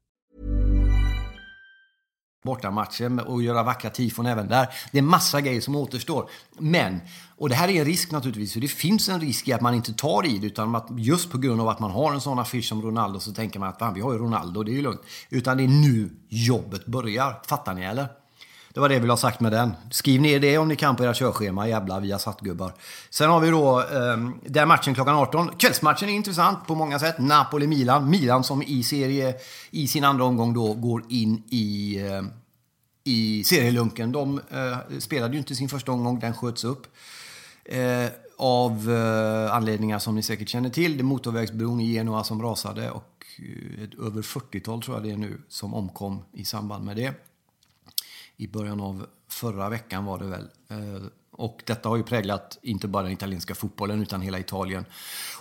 bortamatchen 2.43 3.19
och 3.19 3.43
göra 3.43 3.63
vackra 3.63 3.89
tifon 3.89 4.25
även 4.25 4.47
där. 4.47 4.67
Det 4.91 4.97
är 4.97 5.01
massa 5.01 5.41
grejer 5.41 5.61
som 5.61 5.75
återstår. 5.75 6.29
Men, 6.57 6.99
och 7.37 7.49
det 7.49 7.55
här 7.55 7.67
är 7.67 7.79
en 7.79 7.85
risk 7.85 8.11
naturligtvis, 8.11 8.53
för 8.53 8.59
det 8.59 8.67
finns 8.67 9.09
en 9.09 9.19
risk 9.19 9.47
i 9.47 9.53
att 9.53 9.61
man 9.61 9.73
inte 9.73 9.93
tar 9.93 10.25
i 10.25 10.37
det, 10.37 10.47
utan 10.47 10.75
att 10.75 10.87
just 10.97 11.31
på 11.31 11.37
grund 11.37 11.61
av 11.61 11.67
att 11.67 11.79
man 11.79 11.91
har 11.91 12.13
en 12.13 12.21
sån 12.21 12.39
affisch 12.39 12.65
som 12.65 12.81
Ronaldo 12.81 13.19
så 13.19 13.33
tänker 13.33 13.59
man 13.59 13.69
att 13.69 13.95
vi 13.95 14.01
har 14.01 14.13
ju 14.13 14.19
Ronaldo, 14.19 14.63
det 14.63 14.71
är 14.71 14.73
ju 14.73 14.81
lugnt. 14.81 15.01
Utan 15.29 15.57
det 15.57 15.63
är 15.63 15.67
nu 15.67 16.09
jobbet 16.29 16.85
börjar. 16.85 17.41
Fattar 17.47 17.73
ni 17.73 17.83
eller? 17.83 18.20
Det 18.73 18.79
var 18.79 18.89
det 18.89 18.95
jag 18.95 19.01
ville 19.01 19.11
ha 19.11 19.17
sagt 19.17 19.39
med 19.39 19.51
den. 19.51 19.73
Skriv 19.91 20.21
ner 20.21 20.39
det 20.39 20.57
om 20.57 20.67
ni 20.67 20.75
kan 20.75 20.95
på 20.95 21.03
era 21.03 21.13
körschema, 21.13 21.67
jävla 21.67 21.99
via 21.99 22.19
gubbar 22.39 22.73
Sen 23.09 23.29
har 23.29 23.39
vi 23.39 23.49
då 23.49 23.79
eh, 23.79 24.17
den 24.45 24.67
matchen 24.67 24.95
klockan 24.95 25.15
18. 25.15 25.49
Kvällsmatchen 25.57 26.09
är 26.09 26.13
intressant 26.13 26.67
på 26.67 26.75
många 26.75 26.99
sätt. 26.99 27.15
Napoli-Milan. 27.19 28.09
Milan 28.09 28.43
som 28.43 28.63
i 28.63 28.83
serie, 28.83 29.35
i 29.71 29.87
sin 29.87 30.03
andra 30.03 30.23
omgång 30.23 30.53
då 30.53 30.73
går 30.73 31.03
in 31.09 31.43
i, 31.49 31.99
eh, 31.99 32.21
i 33.03 33.43
serielunken. 33.43 34.11
De 34.11 34.41
eh, 34.49 34.99
spelade 34.99 35.33
ju 35.33 35.39
inte 35.39 35.55
sin 35.55 35.69
första 35.69 35.91
omgång, 35.91 36.19
den 36.19 36.33
sköts 36.33 36.63
upp. 36.63 36.87
Eh, 37.65 38.09
av 38.37 38.91
eh, 38.91 39.55
anledningar 39.55 39.99
som 39.99 40.15
ni 40.15 40.23
säkert 40.23 40.49
känner 40.49 40.69
till. 40.69 40.97
Det 40.97 41.01
är 41.01 41.03
motorvägsbron 41.03 41.81
i 41.81 41.93
Genua 41.93 42.23
som 42.23 42.41
rasade 42.41 42.91
och 42.91 43.25
eh, 43.39 43.83
ett 43.83 43.99
över 43.99 44.21
40-tal 44.21 44.81
tror 44.81 44.97
jag 44.97 45.03
det 45.03 45.11
är 45.11 45.17
nu 45.17 45.41
som 45.47 45.73
omkom 45.73 46.19
i 46.33 46.45
samband 46.45 46.85
med 46.85 46.95
det 46.95 47.30
i 48.41 48.47
början 48.47 48.81
av 48.81 49.05
förra 49.29 49.69
veckan 49.69 50.05
var 50.05 50.19
det 50.19 50.25
väl. 50.25 50.47
Eh, 50.69 51.03
och 51.31 51.63
detta 51.65 51.89
har 51.89 51.97
ju 51.97 52.03
präglat 52.03 52.57
inte 52.61 52.87
bara 52.87 53.03
den 53.03 53.11
italienska 53.11 53.55
fotbollen 53.55 54.01
utan 54.01 54.21
hela 54.21 54.39
Italien 54.39 54.85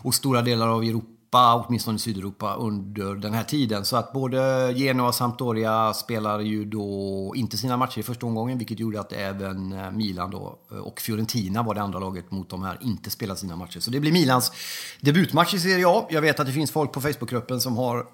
och 0.03 0.15
stora 0.15 0.43
delar 0.43 0.69
av 0.69 0.83
Europa, 0.83 1.65
åtminstone 1.67 1.99
Sydeuropa, 1.99 2.55
under 2.55 3.15
den 3.15 3.35
här 3.35 3.45
tiden. 3.45 3.85
Så 3.85 3.97
att 3.97 4.13
både 4.13 4.73
Genoa 4.77 5.09
och 5.09 5.15
Sampdoria 5.15 5.95
spelar 5.95 6.41
ju 6.41 6.65
då 6.65 7.33
inte 7.37 7.57
sina 7.57 7.77
matcher 7.77 7.99
i 7.99 8.03
första 8.03 8.27
omgången, 8.27 8.59
vilket 8.59 8.79
gjorde 8.79 9.01
att 9.01 9.13
även 9.13 9.73
eh, 9.73 9.91
Milan 9.91 10.31
då, 10.31 10.59
eh, 10.71 10.79
och 10.79 11.01
Fiorentina 11.01 11.63
var 11.63 11.75
det 11.75 11.83
andra 11.83 11.99
laget 11.99 12.31
mot 12.31 12.49
de 12.49 12.63
här, 12.63 12.79
inte 12.81 13.11
spelar 13.11 13.35
sina 13.35 13.57
matcher. 13.57 13.81
Så 13.81 13.91
det 13.91 14.01
blir 14.01 14.13
Milans 14.13 14.53
debutmatch 15.01 15.55
i 15.55 15.59
Serie 15.59 15.89
A. 15.89 16.07
Jag 16.11 16.21
vet 16.21 16.41
att 16.41 16.47
det 16.47 16.53
finns 16.53 16.71
folk 16.71 16.93
på 16.93 17.01
Facebookgruppen 17.01 17.61
som 17.61 17.77
har 17.77 18.07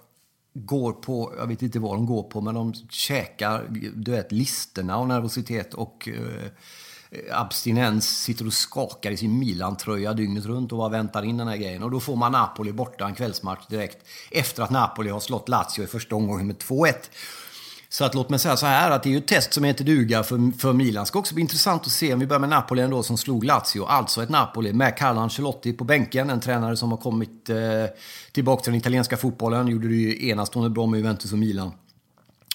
går 0.64 0.92
på, 0.92 1.35
jag 1.38 1.47
vet 1.47 1.62
inte 1.62 1.79
vad 1.79 1.97
de 1.97 2.07
går 2.07 2.23
på, 2.23 2.40
men 2.40 2.55
de 2.55 2.75
käkar 2.90 3.66
du 3.95 4.11
vet, 4.11 4.33
listerna 4.33 4.97
av 4.97 5.09
nervositet 5.09 5.75
och 5.75 6.09
eh, 6.09 6.51
abstinens, 7.33 8.23
sitter 8.23 8.47
och 8.47 8.53
skakar 8.53 9.11
i 9.11 9.16
sin 9.16 9.38
Milan-tröja 9.38 10.12
dygnet 10.12 10.47
runt 10.47 10.73
och 10.73 10.79
bara 10.79 10.88
väntar 10.88 11.23
in 11.23 11.37
den 11.37 11.49
här 11.49 11.57
grejen. 11.57 11.83
Och 11.83 11.90
då 11.90 12.01
får 12.01 12.16
man 12.16 12.33
Napoli 12.33 12.73
borta 12.73 13.07
en 13.07 13.14
kvällsmatch 13.14 13.66
direkt 13.66 14.07
efter 14.31 14.62
att 14.62 14.71
Napoli 14.71 15.11
har 15.11 15.21
slått 15.21 15.49
Lazio 15.49 15.85
i 15.85 15.87
första 15.87 16.16
omgången 16.16 16.47
med 16.47 16.57
2-1. 16.57 16.92
Så 17.96 18.04
att 18.04 18.14
låt 18.14 18.30
mig 18.30 18.38
säga 18.38 18.56
så 18.56 18.66
här 18.66 18.90
att 18.90 19.02
det 19.02 19.09
är 19.09 19.11
ju 19.11 19.18
ett 19.18 19.26
test 19.26 19.52
som 19.52 19.64
heter 19.64 19.85
duga 19.85 20.22
för, 20.22 20.59
för 20.59 20.72
Milan. 20.72 21.02
Det 21.04 21.09
ska 21.09 21.18
också 21.18 21.35
bli 21.35 21.42
intressant 21.42 21.82
att 21.82 21.92
se 21.92 22.14
om 22.14 22.20
vi 22.20 22.26
börjar 22.26 22.40
med 22.40 22.48
Napoli 22.48 22.82
ändå 22.82 23.02
som 23.02 23.18
slog 23.18 23.44
Lazio. 23.44 23.85
Alltså 23.87 24.22
ett 24.22 24.28
Napoli 24.28 24.72
med 24.72 24.96
Carlo 24.96 25.20
Ancelotti 25.20 25.72
på 25.72 25.85
bänken. 25.85 26.30
En 26.30 26.40
tränare 26.40 26.76
som 26.76 26.90
har 26.90 26.98
kommit 26.98 27.50
eh, 27.50 27.56
tillbaka 28.32 28.62
till 28.62 28.72
den 28.72 28.80
italienska 28.80 29.16
fotbollen. 29.16 29.68
Gjorde 29.68 29.88
det 29.88 29.94
ju 29.94 30.28
enastående 30.28 30.70
bra 30.70 30.87
med 30.87 30.98
Juventus 30.98 31.32
och 31.32 31.38
Milan. 31.38 31.72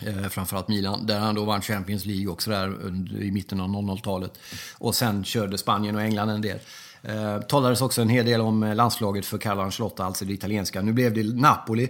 Eh, 0.05 0.29
framförallt 0.29 0.67
Milan, 0.67 1.05
där 1.05 1.19
han 1.19 1.35
då 1.35 1.45
vann 1.45 1.61
Champions 1.61 2.05
League 2.05 2.27
också 2.27 2.49
där 2.49 2.87
i 3.21 3.31
mitten 3.31 3.61
av 3.61 3.67
00-talet. 3.67 4.31
Och 4.77 4.95
sen 4.95 5.23
körde 5.23 5.57
Spanien 5.57 5.95
och 5.95 6.01
England 6.01 6.29
en 6.29 6.41
del. 6.41 6.59
Eh, 7.03 7.39
talades 7.39 7.81
också 7.81 8.01
en 8.01 8.09
hel 8.09 8.25
del 8.25 8.41
om 8.41 8.63
eh, 8.63 8.75
landslaget 8.75 9.25
för 9.25 9.37
Carlo 9.37 9.61
Ancelotti, 9.61 10.01
alltså 10.01 10.25
det 10.25 10.33
italienska. 10.33 10.81
Nu 10.81 10.93
blev 10.93 11.13
det 11.13 11.23
Napoli 11.23 11.89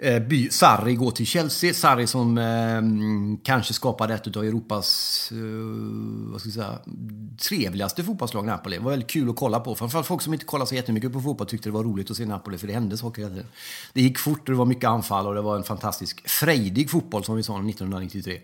Eh, 0.00 0.22
by, 0.22 0.50
Sarri 0.50 0.94
går 0.94 1.10
till 1.10 1.26
Chelsea. 1.26 1.74
Sarri 1.74 2.06
som 2.06 2.38
eh, 2.38 3.42
kanske 3.44 3.74
skapade 3.74 4.14
ett 4.14 4.36
av 4.36 4.44
Europas 4.44 5.28
eh, 5.32 5.38
vad 6.32 6.40
ska 6.40 6.48
jag 6.48 6.54
säga, 6.54 6.78
trevligaste 7.48 8.04
fotbollslag, 8.04 8.46
Napoli. 8.46 8.76
Det 8.76 8.82
var 8.82 8.90
väldigt 8.90 9.10
kul 9.10 9.30
att 9.30 9.36
kolla 9.36 9.60
på. 9.60 9.74
Framförallt 9.74 10.06
folk 10.06 10.22
som 10.22 10.32
inte 10.32 10.44
kollar 10.44 10.66
så 10.66 10.74
jättemycket 10.74 11.12
på 11.12 11.20
fotboll 11.20 11.46
tyckte 11.46 11.68
det 11.68 11.72
var 11.72 11.84
roligt 11.84 12.10
att 12.10 12.16
se 12.16 12.26
Napoli, 12.26 12.58
för 12.58 12.66
det 12.66 12.72
hände 12.72 12.96
saker 12.96 13.22
hela 13.22 13.34
tiden. 13.34 13.50
Det 13.92 14.02
gick 14.02 14.18
fort 14.18 14.38
och 14.38 14.52
det 14.52 14.58
var 14.58 14.66
mycket 14.66 14.88
anfall 14.88 15.26
och 15.26 15.34
det 15.34 15.40
var 15.40 15.56
en 15.56 15.64
fantastisk 15.64 16.28
frejdig 16.28 16.90
fotboll 16.90 17.24
som 17.24 17.36
vi 17.36 17.42
sa 17.42 17.52
1993. 17.52 18.40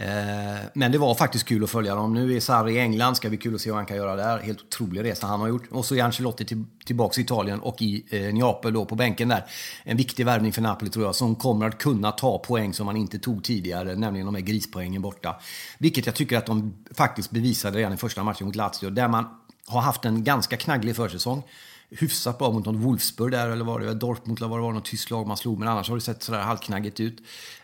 Eh, 0.00 0.60
men 0.74 0.92
det 0.92 0.98
var 0.98 1.14
faktiskt 1.14 1.44
kul 1.44 1.64
att 1.64 1.70
följa 1.70 1.94
dem. 1.94 2.14
Nu 2.14 2.36
är 2.36 2.40
Sarri 2.40 2.74
i 2.74 2.78
England, 2.78 3.14
ska 3.14 3.28
bli 3.28 3.38
kul 3.38 3.54
att 3.54 3.60
se 3.60 3.70
vad 3.70 3.78
han 3.78 3.86
kan 3.86 3.96
göra 3.96 4.16
där. 4.16 4.38
Helt 4.38 4.60
otrolig 4.62 5.04
resa 5.04 5.26
han 5.26 5.40
har 5.40 5.48
gjort. 5.48 5.68
Och 5.70 5.84
så 5.84 5.94
är 5.94 6.02
Ancelotti 6.02 6.44
till, 6.44 6.64
tillbaka 6.84 7.20
i 7.20 7.24
Italien 7.24 7.60
och 7.60 7.82
i 7.82 8.04
eh, 8.10 8.34
Neapel 8.34 8.72
då 8.72 8.84
på 8.84 8.94
bänken 8.94 9.28
där. 9.28 9.44
En 9.84 9.96
viktig 9.96 10.26
värvning 10.26 10.52
för 10.52 10.62
Napoli 10.62 10.90
tror 10.90 11.04
jag, 11.04 11.14
som 11.14 11.34
kommer 11.34 11.68
att 11.68 11.78
kunna 11.78 12.12
ta 12.12 12.38
poäng 12.38 12.74
som 12.74 12.86
man 12.86 12.96
inte 12.96 13.18
tog 13.18 13.44
tidigare, 13.44 13.94
nämligen 13.94 14.26
de 14.26 14.34
här 14.34 14.42
grispoängen 14.42 15.02
borta. 15.02 15.40
Vilket 15.78 16.06
jag 16.06 16.14
tycker 16.14 16.38
att 16.38 16.46
de 16.46 16.84
faktiskt 16.94 17.30
bevisade 17.30 17.78
redan 17.78 17.92
i 17.92 17.96
första 17.96 18.22
matchen 18.22 18.46
mot 18.46 18.56
Lazio, 18.56 18.90
där 18.90 19.08
man 19.08 19.24
har 19.66 19.80
haft 19.80 20.04
en 20.04 20.24
ganska 20.24 20.56
knagglig 20.56 20.96
försäsong 20.96 21.42
hyfsat 21.90 22.38
bra 22.38 22.52
mot 22.52 22.66
något 22.66 22.76
Wolfsburg 22.76 23.32
där, 23.32 23.48
eller 23.48 23.64
vad 23.64 23.80
det 23.80 23.94
Dortmund 23.94 24.38
eller 24.38 24.48
vad 24.48 24.58
det 24.58 24.62
var 24.62 24.72
något 24.72 24.84
tyskt 24.84 25.10
lag 25.10 25.26
man 25.26 25.36
slog. 25.36 25.58
Men 25.58 25.68
annars 25.68 25.88
har 25.88 25.94
det 25.94 26.00
sett 26.00 26.22
sådär 26.22 26.40
halvknaggigt 26.40 27.00
ut. 27.00 27.18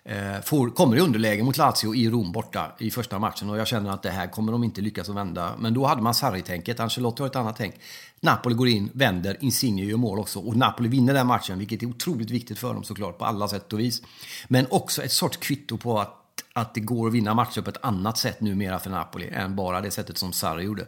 Eh, 0.05 0.41
får, 0.45 0.71
kommer 0.71 0.97
i 0.97 1.01
underläge 1.01 1.43
mot 1.43 1.57
Lazio 1.57 1.95
i 1.95 2.11
Rom 2.11 2.33
borta 2.33 2.73
i 2.79 2.91
första 2.91 3.19
matchen 3.19 3.51
och 3.51 3.59
jag 3.59 3.67
känner 3.67 3.91
att 3.91 4.03
det 4.03 4.11
här 4.11 4.27
kommer 4.27 4.53
de 4.53 4.65
inte 4.65 4.81
lyckas 4.81 5.09
att 5.09 5.17
vända. 5.17 5.53
Men 5.59 5.75
då 5.75 5.87
hade 5.87 6.03
man 6.03 6.15
Sarri-tänket, 6.15 6.81
Ancelotti 6.81 7.23
har 7.23 7.27
ett 7.27 7.37
annat 7.37 7.57
tänk. 7.57 7.75
Napoli 8.21 8.55
går 8.55 8.69
in, 8.69 8.91
vänder, 8.93 9.37
Insigne 9.41 9.85
gör 9.85 9.97
mål 9.97 10.19
också 10.19 10.39
och 10.39 10.57
Napoli 10.57 10.89
vinner 10.89 11.15
den 11.15 11.27
matchen, 11.27 11.59
vilket 11.59 11.83
är 11.83 11.87
otroligt 11.87 12.31
viktigt 12.31 12.59
för 12.59 12.75
dem 12.75 12.85
såklart 12.85 13.19
på 13.19 13.25
alla 13.25 13.49
sätt 13.49 13.73
och 13.73 13.81
vis. 13.81 14.03
Men 14.49 14.67
också 14.71 15.03
ett 15.03 15.13
sorts 15.13 15.37
kvitto 15.37 15.77
på 15.77 16.01
att 16.01 16.23
att 16.53 16.75
det 16.75 16.81
går 16.81 17.09
att 17.09 17.15
vinna 17.15 17.35
matcher 17.35 17.61
på 17.61 17.71
ett 17.71 17.85
annat 17.85 18.19
sätt 18.19 18.41
numera 18.41 18.79
för 18.79 18.91
Napoli 18.91 19.29
än 19.29 19.57
bara 19.57 19.81
det 19.81 19.91
sättet 19.91 20.19
som 20.19 20.33
Sarri 20.33 20.65
gjorde. 20.65 20.87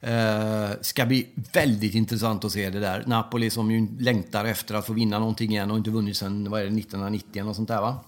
Eh, 0.00 0.70
ska 0.80 1.06
bli 1.06 1.26
väldigt 1.52 1.94
intressant 1.94 2.44
att 2.44 2.52
se 2.52 2.70
det 2.70 2.80
där. 2.80 3.04
Napoli 3.06 3.50
som 3.50 3.70
ju 3.70 3.88
längtar 3.98 4.44
efter 4.44 4.74
att 4.74 4.86
få 4.86 4.92
vinna 4.92 5.18
någonting 5.18 5.50
igen 5.50 5.70
och 5.70 5.76
inte 5.76 5.90
vunnit 5.90 6.16
sedan 6.16 6.50
vad 6.50 6.60
är 6.60 6.64
det, 6.64 6.78
1990 6.78 7.42
eller 7.42 7.52
sånt 7.52 7.68
där 7.68 7.80
va? 7.80 8.04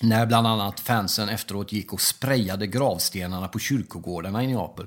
När 0.00 0.26
bland 0.26 0.46
annat 0.46 0.80
fansen 0.80 1.28
efteråt 1.28 1.72
gick 1.72 1.92
och 1.92 2.00
sprayade 2.00 2.66
gravstenarna 2.66 3.48
på 3.48 3.58
kyrkogårdarna 3.58 4.44
i 4.44 4.46
Neapel. 4.46 4.86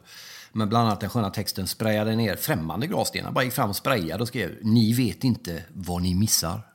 Men 0.52 0.70
bland 0.70 0.88
annat 0.88 1.00
den 1.00 1.10
sköna 1.10 1.30
texten 1.30 1.68
sprayade 1.68 2.16
ner 2.16 2.36
främmande 2.36 2.88
gravstenar. 2.88 3.32
Bara 3.32 3.44
gick 3.44 3.54
fram 3.54 3.70
och 3.70 3.76
sprayade 3.76 4.22
och 4.22 4.28
skrev 4.28 4.52
Ni 4.62 4.94
vet 4.94 5.24
inte 5.24 5.64
vad 5.74 6.02
ni 6.02 6.16
missar. 6.16 6.69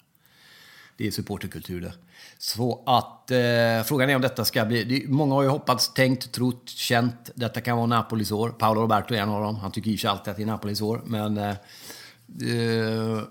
Det 0.97 1.07
är 1.07 1.11
supporterkultur 1.11 1.81
det. 1.81 1.93
Så 2.39 2.83
att 2.87 3.31
eh, 3.31 3.83
frågan 3.85 4.11
är 4.11 4.17
om 4.17 4.23
detta 4.23 4.45
ska 4.45 4.65
bli... 4.65 4.85
Det, 4.85 5.09
många 5.09 5.35
har 5.35 5.43
ju 5.43 5.49
hoppats, 5.49 5.95
tänkt, 5.95 6.33
trott, 6.33 6.69
känt. 6.69 7.31
Detta 7.35 7.61
kan 7.61 7.77
vara 7.77 7.87
Napolis 7.87 8.33
år. 8.33 8.49
Paolo 8.49 8.81
Roberto 8.81 9.15
är 9.15 9.19
en 9.19 9.29
av 9.29 9.43
dem. 9.43 9.57
Han 9.57 9.73
tycker 9.73 9.91
ju 9.91 10.09
alltid 10.09 10.31
att 10.31 10.37
det 10.37 10.43
är 10.43 10.47
Napolis 10.47 10.81
år. 10.81 11.03
Men 11.05 11.37
eh, 11.39 11.49
eh, 12.43 13.23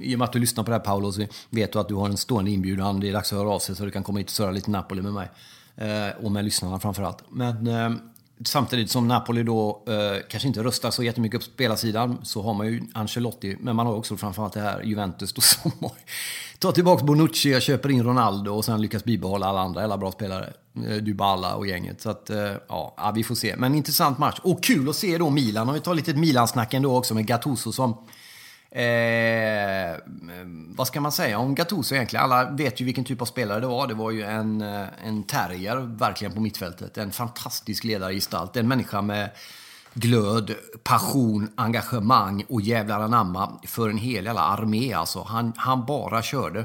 i 0.00 0.14
och 0.14 0.18
med 0.18 0.22
att 0.22 0.32
du 0.32 0.38
lyssnar 0.38 0.64
på 0.64 0.70
det 0.70 0.76
här 0.76 0.84
Paolo 0.84 1.12
så 1.12 1.26
vet 1.50 1.72
du 1.72 1.78
att 1.78 1.88
du 1.88 1.94
har 1.94 2.08
en 2.08 2.16
stående 2.16 2.50
inbjudan. 2.50 3.00
Det 3.00 3.08
är 3.08 3.12
dags 3.12 3.32
att 3.32 3.38
höra 3.38 3.50
av 3.50 3.58
sig 3.58 3.76
så 3.76 3.84
du 3.84 3.90
kan 3.90 4.02
komma 4.02 4.18
hit 4.18 4.28
och 4.28 4.34
surra 4.34 4.50
lite 4.50 4.70
Napoli 4.70 5.02
med 5.02 5.12
mig. 5.12 5.28
Eh, 5.76 6.24
och 6.24 6.32
med 6.32 6.44
lyssnarna 6.44 6.80
framförallt. 6.80 7.22
Men 7.28 7.66
eh, 7.66 7.90
samtidigt 8.44 8.90
som 8.90 9.08
Napoli 9.08 9.42
då 9.42 9.82
eh, 9.88 10.22
kanske 10.28 10.48
inte 10.48 10.62
röstar 10.62 10.90
så 10.90 11.02
jättemycket 11.02 11.40
på 11.40 11.44
spelarsidan 11.44 12.18
så 12.22 12.42
har 12.42 12.54
man 12.54 12.66
ju 12.66 12.82
Ancelotti. 12.94 13.56
Men 13.60 13.76
man 13.76 13.86
har 13.86 13.94
också 13.94 14.16
framförallt 14.16 14.52
det 14.52 14.60
här 14.60 14.82
Juventus 14.82 15.32
då 15.32 15.40
som 15.42 15.72
har 15.80 15.92
tar 16.58 16.72
tillbaka 16.72 17.04
Bonucci, 17.04 17.52
jag 17.52 17.62
köper 17.62 17.90
in 17.90 18.04
Ronaldo 18.04 18.54
och 18.54 18.64
sen 18.64 18.80
lyckas 18.80 19.04
bibehålla 19.04 19.46
alla 19.46 19.60
andra 19.60 19.84
alla 19.84 19.98
bra 19.98 20.12
spelare. 20.12 20.52
Eh, 20.88 20.96
Dybala 20.96 21.54
och 21.54 21.66
gänget. 21.66 22.00
Så 22.00 22.10
att, 22.10 22.30
eh, 22.30 22.52
ja, 22.68 23.12
vi 23.14 23.24
får 23.24 23.34
se. 23.34 23.56
Men 23.56 23.74
intressant 23.74 24.18
match. 24.18 24.38
Och 24.42 24.62
kul 24.62 24.88
att 24.88 24.96
se 24.96 25.18
då 25.18 25.30
Milan. 25.30 25.68
Om 25.68 25.74
vi 25.74 25.80
tar 25.80 25.94
lite 25.94 26.14
Milan-snack 26.14 26.74
ändå 26.74 26.96
också 26.96 27.14
med 27.14 27.26
Gattuso 27.26 27.72
som... 27.72 27.96
Eh, 28.76 29.96
vad 30.76 30.86
ska 30.86 31.00
man 31.00 31.12
säga 31.12 31.38
om 31.38 31.54
Gattuso 31.54 31.94
egentligen? 31.94 32.24
Alla 32.24 32.50
vet 32.50 32.80
ju 32.80 32.84
vilken 32.84 33.04
typ 33.04 33.22
av 33.22 33.26
spelare 33.26 33.60
det 33.60 33.66
var. 33.66 33.86
Det 33.86 33.94
var 33.94 34.10
ju 34.10 34.22
en, 34.22 34.60
eh, 34.60 34.86
en 35.04 35.22
terrier 35.22 35.76
verkligen 35.76 36.34
på 36.34 36.40
mittfältet. 36.40 36.98
En 36.98 37.12
fantastisk 37.12 37.84
ledargestalt. 37.84 38.56
En 38.56 38.68
människa 38.68 39.02
med 39.02 39.30
glöd, 39.94 40.54
passion, 40.82 41.48
engagemang 41.54 42.44
och 42.48 42.60
jävlar 42.60 43.00
anamma 43.00 43.60
för 43.66 43.88
en 43.88 43.98
hel 43.98 44.24
jävla 44.24 44.40
armé. 44.40 44.92
Alltså. 44.92 45.22
Han, 45.22 45.52
han 45.56 45.86
bara 45.86 46.22
körde. 46.22 46.64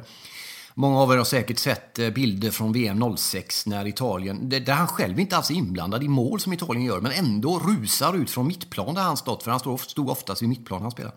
Många 0.73 0.99
av 0.99 1.13
er 1.13 1.17
har 1.17 1.23
säkert 1.23 1.59
sett 1.59 1.99
eh, 1.99 2.09
bilder 2.09 2.51
från 2.51 2.73
VM 2.73 3.17
06 3.17 3.65
när 3.65 3.87
Italien, 3.87 4.49
där 4.49 4.73
han 4.73 4.87
själv 4.87 5.19
inte 5.19 5.37
alls 5.37 5.51
är 5.51 5.55
inblandad 5.55 6.03
i 6.03 6.07
mål 6.07 6.39
som 6.39 6.53
Italien 6.53 6.85
gör, 6.85 7.01
men 7.01 7.11
ändå 7.11 7.59
rusar 7.59 8.17
ut 8.17 8.29
från 8.29 8.47
mittplan 8.47 8.95
där 8.95 9.01
han 9.01 9.17
stått, 9.17 9.43
för 9.43 9.51
han 9.51 9.77
stod 9.79 10.09
oftast 10.09 10.41
vid 10.41 10.49
mittplan 10.49 10.81
han 10.81 10.91
spelade. 10.91 11.15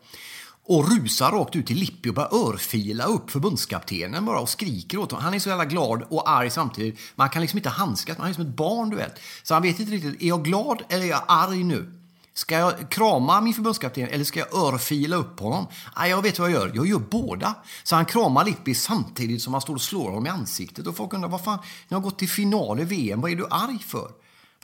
Och 0.66 0.90
rusar 0.90 1.30
rakt 1.30 1.56
ut 1.56 1.66
till 1.66 1.76
Lippi 1.76 2.10
och 2.10 2.14
börjar 2.14 2.34
örfila 2.34 3.04
upp 3.04 3.30
förbundskaptenen 3.30 4.24
bara 4.24 4.40
och 4.40 4.48
skriker 4.48 4.98
åt 4.98 5.10
honom. 5.10 5.24
Han 5.24 5.34
är 5.34 5.38
så 5.38 5.48
jävla 5.48 5.64
glad 5.64 6.02
och 6.08 6.30
arg 6.30 6.50
samtidigt. 6.50 6.98
Man 7.14 7.30
kan 7.30 7.42
liksom 7.42 7.58
inte 7.58 7.68
handskas, 7.68 8.18
man 8.18 8.28
är 8.28 8.32
som 8.32 8.46
ett 8.46 8.56
barn 8.56 8.90
du 8.90 8.96
vet. 8.96 9.20
Så 9.42 9.54
han 9.54 9.62
vet 9.62 9.80
inte 9.80 9.92
riktigt, 9.92 10.22
är 10.22 10.26
jag 10.26 10.44
glad 10.44 10.82
eller 10.88 11.04
är 11.04 11.08
jag 11.08 11.22
arg 11.28 11.64
nu? 11.64 12.00
Ska 12.36 12.54
jag 12.54 12.90
krama 12.90 13.40
min 13.40 13.54
förbundskapten 13.54 14.08
eller 14.08 14.24
ska 14.24 14.40
jag 14.40 14.54
örfila 14.54 15.16
upp 15.16 15.40
honom? 15.40 15.66
Nej, 15.96 16.10
jag 16.10 16.22
vet 16.22 16.38
vad 16.38 16.50
jag 16.50 16.60
gör. 16.60 16.72
Jag 16.74 16.86
gör 16.86 16.98
båda. 16.98 17.54
Så 17.82 17.96
han 17.96 18.04
kramar 18.04 18.44
Lippi 18.44 18.74
samtidigt 18.74 19.42
som 19.42 19.54
han 19.54 19.62
står 19.62 19.74
och 19.74 19.80
slår 19.80 20.08
honom 20.08 20.26
i 20.26 20.28
ansiktet. 20.28 20.86
Och 20.86 20.96
folk 20.96 21.14
undrar, 21.14 21.28
vad 21.28 21.44
fan, 21.44 21.58
ni 21.88 21.94
har 21.94 22.02
gått 22.02 22.18
till 22.18 22.28
final 22.28 22.80
i 22.80 22.84
VM, 22.84 23.20
vad 23.20 23.30
är 23.30 23.36
du 23.36 23.46
arg 23.50 23.78
för? 23.78 24.10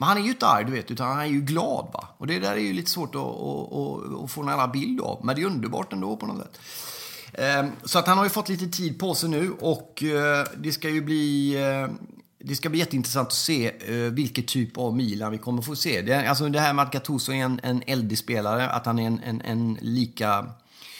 Men 0.00 0.08
han 0.08 0.18
är 0.18 0.22
ju 0.22 0.30
inte 0.30 0.46
arg, 0.46 0.64
du 0.64 0.72
vet, 0.72 0.90
utan 0.90 1.08
han 1.08 1.20
är 1.20 1.26
ju 1.26 1.40
glad. 1.40 1.86
Va? 1.92 2.08
Och 2.18 2.26
det 2.26 2.38
där 2.38 2.52
är 2.52 2.56
ju 2.56 2.72
lite 2.72 2.90
svårt 2.90 3.14
att, 3.14 3.20
att, 3.20 3.72
att, 3.72 4.24
att 4.24 4.30
få 4.30 4.42
en 4.42 4.48
annan 4.48 4.72
bild 4.72 5.00
av. 5.00 5.24
Men 5.24 5.36
det 5.36 5.42
är 5.42 5.46
underbart 5.46 5.92
ändå 5.92 6.16
på 6.16 6.26
något 6.26 6.38
sätt. 6.38 6.60
Ehm, 7.32 7.70
så 7.84 7.98
att 7.98 8.06
han 8.06 8.18
har 8.18 8.24
ju 8.24 8.30
fått 8.30 8.48
lite 8.48 8.66
tid 8.66 8.98
på 8.98 9.14
sig 9.14 9.28
nu 9.28 9.52
och 9.60 10.02
eh, 10.02 10.46
det 10.56 10.72
ska 10.72 10.88
ju 10.88 11.00
bli 11.00 11.54
eh, 11.54 11.88
det 12.44 12.54
ska 12.54 12.68
bli 12.68 12.78
jätteintressant 12.78 13.28
att 13.28 13.34
se 13.34 13.72
eh, 13.86 13.94
uh, 13.94 14.10
vilken 14.10 14.44
typ 14.44 14.78
av 14.78 14.96
Milan 14.96 15.32
vi 15.32 15.38
kommer 15.38 15.62
få 15.62 15.76
se. 15.76 16.02
Det, 16.02 16.28
alltså 16.28 16.48
det 16.48 16.60
här 16.60 16.72
med 16.72 16.82
att 16.82 16.92
Gattuso 16.92 17.32
är 17.32 17.36
en, 17.36 17.60
en 17.62 17.82
eldig 17.86 18.18
spelare, 18.18 18.70
att 18.70 18.86
han 18.86 18.98
är 18.98 19.06
en, 19.06 19.20
en, 19.24 19.40
en 19.40 19.78
lika... 19.80 20.46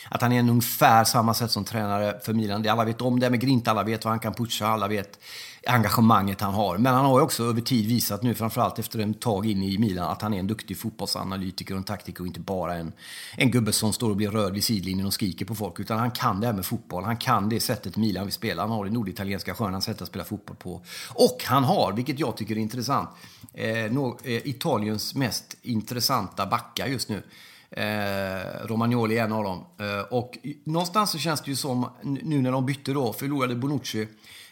Att 0.09 0.23
han 0.23 0.33
är 0.33 0.39
en 0.39 0.49
ungefär 0.49 1.05
samma 1.05 1.35
sätt 1.35 1.51
som 1.51 1.65
tränare 1.65 2.21
för 2.23 2.33
Milan. 2.33 2.63
Det 2.63 2.69
alla 2.69 2.85
vet 2.85 3.01
om 3.01 3.21
det 3.21 3.31
med 3.31 3.41
Grint, 3.41 3.69
alla 3.69 3.83
vet 3.83 4.05
vad 4.05 4.13
han 4.13 4.21
kan 4.21 4.35
pusha, 4.35 4.67
alla 4.67 4.89
vet 4.89 5.19
engagemanget 5.67 6.41
han 6.41 6.55
har. 6.55 6.79
Men 6.79 6.95
han 6.95 7.05
har 7.05 7.19
ju 7.19 7.25
också 7.25 7.45
över 7.45 7.61
tid 7.61 7.87
visat 7.87 8.23
nu, 8.23 8.35
framförallt 8.35 8.79
efter 8.79 8.99
en 8.99 9.15
tag 9.15 9.47
in 9.47 9.63
i 9.63 9.79
Milan, 9.79 10.11
att 10.11 10.23
han 10.23 10.35
är 10.35 10.39
en 10.39 10.47
duktig 10.47 10.79
fotbollsanalytiker 10.79 11.75
och 11.75 11.79
en 11.79 11.85
taktiker 11.85 12.21
och 12.21 12.27
inte 12.27 12.41
bara 12.41 12.75
en, 12.75 12.93
en 13.37 13.51
gubbe 13.51 13.73
som 13.73 13.93
står 13.93 14.11
och 14.11 14.17
blir 14.17 14.31
röd 14.31 14.53
vid 14.53 14.65
sidlinjen 14.65 15.07
och 15.07 15.15
skriker 15.15 15.45
på 15.45 15.55
folk. 15.55 15.81
Utan 15.81 15.99
han 15.99 16.11
kan 16.11 16.41
det 16.41 16.47
här 16.47 16.55
med 16.55 16.67
fotboll. 16.67 17.05
Han 17.05 17.17
kan 17.17 17.49
det 17.49 17.61
sättet 17.61 17.97
Milan 17.97 18.25
vill 18.25 18.33
spela. 18.33 18.63
Han 18.63 18.71
har 18.71 18.85
det 18.85 18.91
norditalienska 18.91 19.55
sköna 19.55 19.81
sättet 19.81 20.03
att 20.03 20.09
spela 20.09 20.25
fotboll 20.25 20.57
på. 20.57 20.83
Och 21.09 21.45
han 21.45 21.65
har, 21.65 21.93
vilket 21.93 22.19
jag 22.19 22.37
tycker 22.37 22.55
är 22.57 22.61
intressant, 22.61 23.11
eh, 23.55 23.93
no, 23.93 24.19
eh, 24.25 24.49
Italiens 24.49 25.15
mest 25.15 25.57
intressanta 25.63 26.47
backar 26.47 26.87
just 26.87 27.09
nu. 27.09 27.23
Eh, 27.71 28.67
Romagnoli 28.67 29.19
är 29.19 29.25
en 29.25 29.33
av 29.33 29.45
dem. 29.45 29.65
Eh, 29.79 30.01
och 30.01 30.39
någonstans 30.65 31.11
så 31.11 31.19
känns 31.19 31.43
det 31.43 31.51
ju 31.51 31.57
som, 31.57 31.91
nu 32.03 32.43
när 32.43 32.53
de 32.53 32.67
bytte 32.67 32.93
då, 32.93 33.13
förlorade 33.13 33.55
Bonucci 33.55 34.09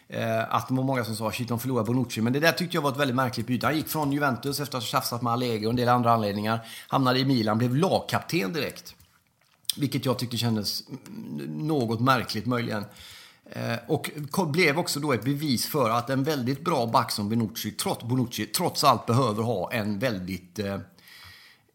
Eh, 0.09 0.55
att 0.55 0.67
det 0.67 0.73
var 0.73 0.83
många 0.83 1.03
som 1.03 1.15
sa 1.15 1.31
shit, 1.31 1.47
de 1.47 1.59
förlorade 1.59 1.87
Bonucci. 1.87 2.21
Men 2.21 2.33
det 2.33 2.39
där 2.39 2.51
tyckte 2.51 2.77
jag 2.77 2.81
var 2.81 2.91
ett 2.91 2.97
väldigt 2.97 3.15
märkligt 3.15 3.47
byte. 3.47 3.65
Han 3.65 3.75
gick 3.75 3.87
från 3.87 4.11
Juventus 4.11 4.59
efter 4.59 4.77
att 4.77 4.83
ha 4.83 4.87
tjafsat 4.87 5.21
med 5.21 5.33
Allegri 5.33 5.65
och 5.65 5.69
en 5.69 5.75
del 5.75 5.89
andra 5.89 6.11
anledningar. 6.11 6.59
Hamnade 6.87 7.19
i 7.19 7.25
Milan, 7.25 7.57
blev 7.57 7.75
lagkapten 7.75 8.53
direkt. 8.53 8.95
Vilket 9.77 10.05
jag 10.05 10.19
tyckte 10.19 10.37
kändes 10.37 10.83
något 11.47 11.99
märkligt 11.99 12.45
möjligen. 12.45 12.85
Eh, 13.51 13.77
och 13.87 14.09
blev 14.47 14.79
också 14.79 14.99
då 14.99 15.13
ett 15.13 15.23
bevis 15.23 15.67
för 15.67 15.89
att 15.89 16.09
en 16.09 16.23
väldigt 16.23 16.65
bra 16.65 16.85
back 16.85 17.11
som 17.11 17.29
Bonucci, 17.29 17.71
trots, 17.71 18.03
Bonucci, 18.03 18.45
trots 18.45 18.83
allt 18.83 19.05
behöver 19.05 19.43
ha 19.43 19.71
en 19.71 19.99
väldigt 19.99 20.59
eh, 20.59 20.73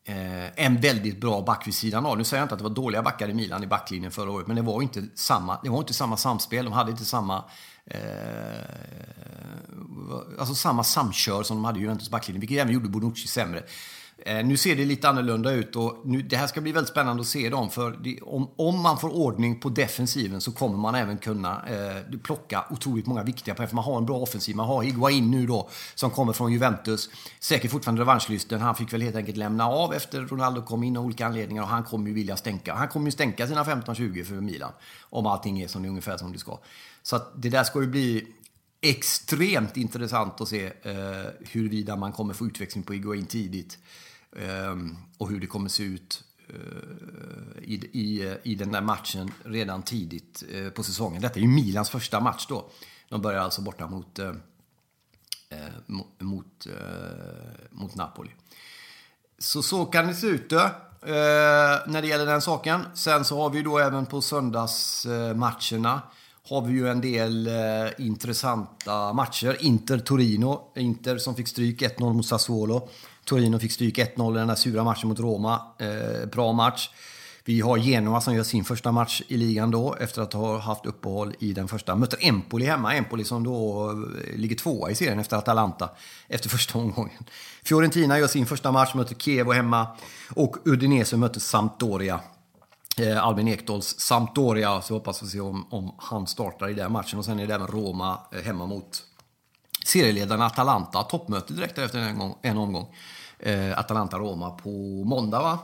eh, 0.04 0.64
en 0.64 0.80
väldigt 0.80 1.20
bra 1.20 1.40
back 1.40 1.66
vid 1.66 1.74
sidan 1.74 2.06
av. 2.06 2.18
Nu 2.18 2.24
säger 2.24 2.40
jag 2.40 2.44
inte 2.44 2.54
att 2.54 2.58
det 2.58 2.68
var 2.68 2.74
dåliga 2.74 3.02
backar 3.02 3.28
i 3.28 3.34
Milan 3.34 3.64
i 3.64 3.66
backlinjen 3.66 4.10
förra 4.10 4.30
året, 4.30 4.46
men 4.46 4.56
det 4.56 4.62
var 4.62 4.82
inte 4.82 5.04
samma, 5.14 5.58
det 5.62 5.70
var 5.70 5.78
inte 5.78 5.94
samma 5.94 6.16
samspel. 6.16 6.64
De 6.64 6.72
hade 6.72 6.90
inte 6.90 7.04
samma 7.04 7.44
Eh, 7.86 7.98
alltså 10.38 10.54
samma 10.54 10.84
samkör 10.84 11.42
som 11.42 11.56
de 11.56 11.64
hade 11.64 11.78
i 11.78 11.82
Juventus 11.82 12.10
backlinje, 12.10 12.40
vilket 12.40 12.58
även 12.58 12.72
gjorde 12.74 12.88
Bonucci 12.88 13.28
sämre. 13.28 13.64
Eh, 14.18 14.44
nu 14.44 14.56
ser 14.56 14.76
det 14.76 14.84
lite 14.84 15.08
annorlunda 15.08 15.52
ut 15.52 15.76
och 15.76 16.00
nu, 16.04 16.22
det 16.22 16.36
här 16.36 16.46
ska 16.46 16.60
bli 16.60 16.72
väldigt 16.72 16.90
spännande 16.90 17.20
att 17.20 17.26
se 17.26 17.48
dem. 17.48 17.70
För 17.70 17.90
det, 17.90 18.20
om, 18.22 18.50
om 18.56 18.82
man 18.82 18.98
får 18.98 19.14
ordning 19.14 19.60
på 19.60 19.68
defensiven 19.68 20.40
så 20.40 20.52
kommer 20.52 20.78
man 20.78 20.94
även 20.94 21.18
kunna 21.18 21.62
eh, 21.66 22.18
plocka 22.22 22.64
otroligt 22.70 23.06
många 23.06 23.22
viktiga 23.22 23.54
poäng. 23.54 23.68
För 23.68 23.74
man 23.74 23.84
har 23.84 23.98
en 23.98 24.06
bra 24.06 24.16
offensiv. 24.16 24.56
Man 24.56 24.66
har 24.66 24.82
Higuain 24.82 25.30
nu 25.30 25.46
då 25.46 25.68
som 25.94 26.10
kommer 26.10 26.32
från 26.32 26.52
Juventus. 26.52 27.10
Säkert 27.40 27.70
fortfarande 27.70 28.02
revanschlysten. 28.02 28.60
Han 28.60 28.74
fick 28.74 28.92
väl 28.92 29.02
helt 29.02 29.16
enkelt 29.16 29.36
lämna 29.36 29.66
av 29.66 29.94
efter 29.94 30.20
Ronaldo 30.20 30.62
kom 30.62 30.82
in 30.82 30.96
av 30.96 31.04
olika 31.04 31.26
anledningar. 31.26 31.62
Och 31.62 31.68
han 31.68 31.84
kommer 31.84 32.08
ju 32.08 32.14
vilja 32.14 32.36
stänka. 32.36 32.74
Han 32.74 32.88
kommer 32.88 33.06
ju 33.06 33.12
stänka 33.12 33.46
sina 33.46 33.64
15-20 33.64 34.24
för 34.24 34.34
Milan. 34.34 34.72
Om 35.10 35.26
allting 35.26 35.60
är 35.60 35.68
som 35.68 35.82
det, 35.82 35.88
ungefär 35.88 36.16
som 36.16 36.32
det 36.32 36.38
ska. 36.38 36.58
Så 37.02 37.16
att 37.16 37.42
det 37.42 37.48
där 37.48 37.64
ska 37.64 37.80
ju 37.80 37.86
bli 37.86 38.26
extremt 38.90 39.76
intressant 39.76 40.40
att 40.40 40.48
se 40.48 40.72
eh, 40.82 41.26
huruvida 41.40 41.96
man 41.96 42.12
kommer 42.12 42.34
få 42.34 42.46
utväxling 42.46 42.84
på 42.84 42.92
Higuain 42.92 43.26
tidigt. 43.26 43.78
eh, 44.36 44.76
och 45.18 45.28
hur 45.28 45.40
det 45.40 45.46
kommer 45.46 45.68
se 45.68 45.82
ut 45.82 46.24
eh, 46.48 47.62
i, 47.62 47.90
i, 47.92 48.26
eh, 48.26 48.34
i 48.42 48.54
den 48.54 48.72
där 48.72 48.80
matchen 48.80 49.32
redan 49.44 49.82
tidigt 49.82 50.44
eh, 50.52 50.68
på 50.68 50.82
säsongen. 50.82 51.22
Detta 51.22 51.38
är 51.38 51.42
ju 51.42 51.48
Milans 51.48 51.90
första 51.90 52.20
match 52.20 52.46
då. 52.48 52.70
De 53.08 53.22
börjar 53.22 53.40
alltså 53.40 53.62
borta 53.62 53.86
mot, 53.86 54.18
eh, 54.18 54.28
eh 55.48 55.58
mot, 56.18 56.66
eh, 56.66 56.72
mot 57.70 57.94
Napoli. 57.94 58.30
Så 59.38 59.62
så 59.62 59.84
kan 59.86 60.06
det 60.06 60.14
se 60.14 60.26
ut 60.26 60.50
då, 60.50 60.70
när 61.86 62.02
det 62.02 62.08
gäller 62.08 62.26
den 62.26 62.42
saken. 62.42 62.84
Sen 62.94 63.24
så 63.24 63.42
har 63.42 63.50
vi 63.50 63.62
då 63.62 63.78
även 63.78 64.06
på 64.06 64.20
söndagsmatcherna 64.20 66.02
har 66.48 66.62
vi 66.62 66.72
ju 66.72 66.88
en 66.88 67.00
del 67.00 67.46
eh, 67.46 68.06
intressanta 68.06 69.12
matcher. 69.12 69.56
Inter-Torino. 69.60 70.60
Inter 70.76 71.18
som 71.18 71.34
fick 71.34 71.48
stryk 71.48 71.82
1-0 71.82 72.12
mot 72.12 72.26
Sassuolo. 72.26 72.88
Torino 73.24 73.58
fick 73.58 73.72
stryk 73.72 73.98
1-0 73.98 74.34
i 74.34 74.38
den 74.38 74.48
där 74.48 74.54
sura 74.54 74.84
matchen 74.84 75.08
mot 75.08 75.20
Roma. 75.20 75.62
Eh, 75.78 76.28
bra 76.28 76.52
match. 76.52 76.90
Vi 77.44 77.60
har 77.60 77.78
Genoa 77.78 78.20
som 78.20 78.34
gör 78.34 78.42
sin 78.42 78.64
första 78.64 78.92
match 78.92 79.22
i 79.28 79.36
ligan 79.36 79.70
då 79.70 79.94
efter 80.00 80.22
att 80.22 80.32
ha 80.32 80.58
haft 80.58 80.86
uppehåll 80.86 81.34
i 81.38 81.52
den 81.52 81.68
första. 81.68 81.94
Möter 81.94 82.18
Empoli 82.20 82.66
hemma. 82.66 82.94
Empoli 82.94 83.24
som 83.24 83.44
då 83.44 83.90
eh, 83.90 84.36
ligger 84.36 84.56
tvåa 84.56 84.90
i 84.90 84.94
serien 84.94 85.18
efter 85.18 85.36
Atalanta 85.36 85.90
efter 86.28 86.48
första 86.48 86.78
omgången. 86.78 87.24
Fiorentina 87.62 88.18
gör 88.18 88.26
sin 88.26 88.46
första 88.46 88.72
match, 88.72 88.94
möter 88.94 89.14
Kiev 89.14 89.52
hemma. 89.52 89.86
Och 90.30 90.56
Udinese 90.64 91.16
möter 91.16 91.40
Sampdoria. 91.40 92.20
Eh, 92.96 93.24
Albin 93.24 93.48
Ekdals 93.48 94.00
Sampdoria, 94.00 94.82
så 94.82 94.94
hoppas 94.94 95.22
vi 95.22 95.26
se 95.26 95.40
om, 95.40 95.66
om 95.70 95.94
han 95.98 96.26
startar 96.26 96.68
i 96.68 96.74
den 96.74 96.92
matchen. 96.92 97.18
Och 97.18 97.24
sen 97.24 97.40
är 97.40 97.46
det 97.46 97.54
även 97.54 97.66
Roma 97.66 98.18
eh, 98.32 98.42
hemma 98.42 98.66
mot 98.66 99.02
serieledarna 99.86 100.46
Atalanta. 100.46 101.02
Toppmöte 101.02 101.52
direkt 101.52 101.78
efter 101.78 101.98
en, 101.98 102.18
gång, 102.18 102.38
en 102.42 102.58
omgång. 102.58 102.94
Eh, 103.38 103.78
Atalanta-Roma 103.78 104.50
på 104.50 104.70
måndag, 105.04 105.42
va? 105.42 105.58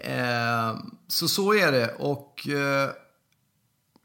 Eh, 0.00 0.76
så 1.08 1.28
så 1.28 1.54
är 1.54 1.72
det. 1.72 1.94
Och 1.98 2.48
eh, 2.48 2.90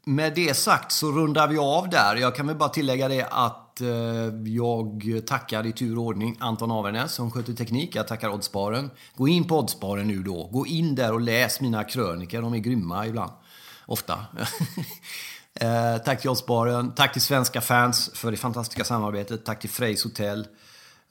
med 0.04 0.34
det 0.34 0.54
sagt 0.54 0.92
så 0.92 1.12
rundar 1.12 1.48
vi 1.48 1.58
av 1.58 1.88
där. 1.88 2.16
Jag 2.16 2.36
kan 2.36 2.46
väl 2.46 2.56
bara 2.56 2.68
tillägga 2.68 3.08
det 3.08 3.26
att 3.30 3.63
eh, 3.80 4.52
jag 4.52 5.22
tackar 5.26 5.66
i 5.66 5.72
tur 5.72 5.98
och 5.98 6.04
ordning 6.04 6.36
Anton 6.40 6.70
Avernäs 6.70 7.14
som 7.14 7.30
sköter 7.30 7.52
teknik. 7.52 7.96
Jag 7.96 8.08
tackar 8.08 8.28
Oddsparen. 8.28 8.90
Gå 9.16 9.28
in 9.28 9.44
på 9.44 9.58
Oddsparen 9.58 10.08
nu 10.08 10.22
då. 10.22 10.48
Gå 10.52 10.66
in 10.66 10.94
där 10.94 11.12
och 11.12 11.20
läs 11.20 11.60
mina 11.60 11.84
kröniker. 11.84 12.42
De 12.42 12.54
är 12.54 12.58
grymma 12.58 13.06
ibland. 13.06 13.32
Ofta. 13.86 14.14
eh, 15.60 15.96
tack 16.04 16.20
till 16.20 16.30
Oddsparen. 16.30 16.92
Tack 16.94 17.12
till 17.12 17.22
svenska 17.22 17.60
fans 17.60 18.10
för 18.14 18.30
det 18.30 18.36
fantastiska 18.36 18.84
samarbetet. 18.84 19.44
Tack 19.44 19.60
till 19.60 19.70
Frejs 19.70 20.04
hotell. 20.04 20.46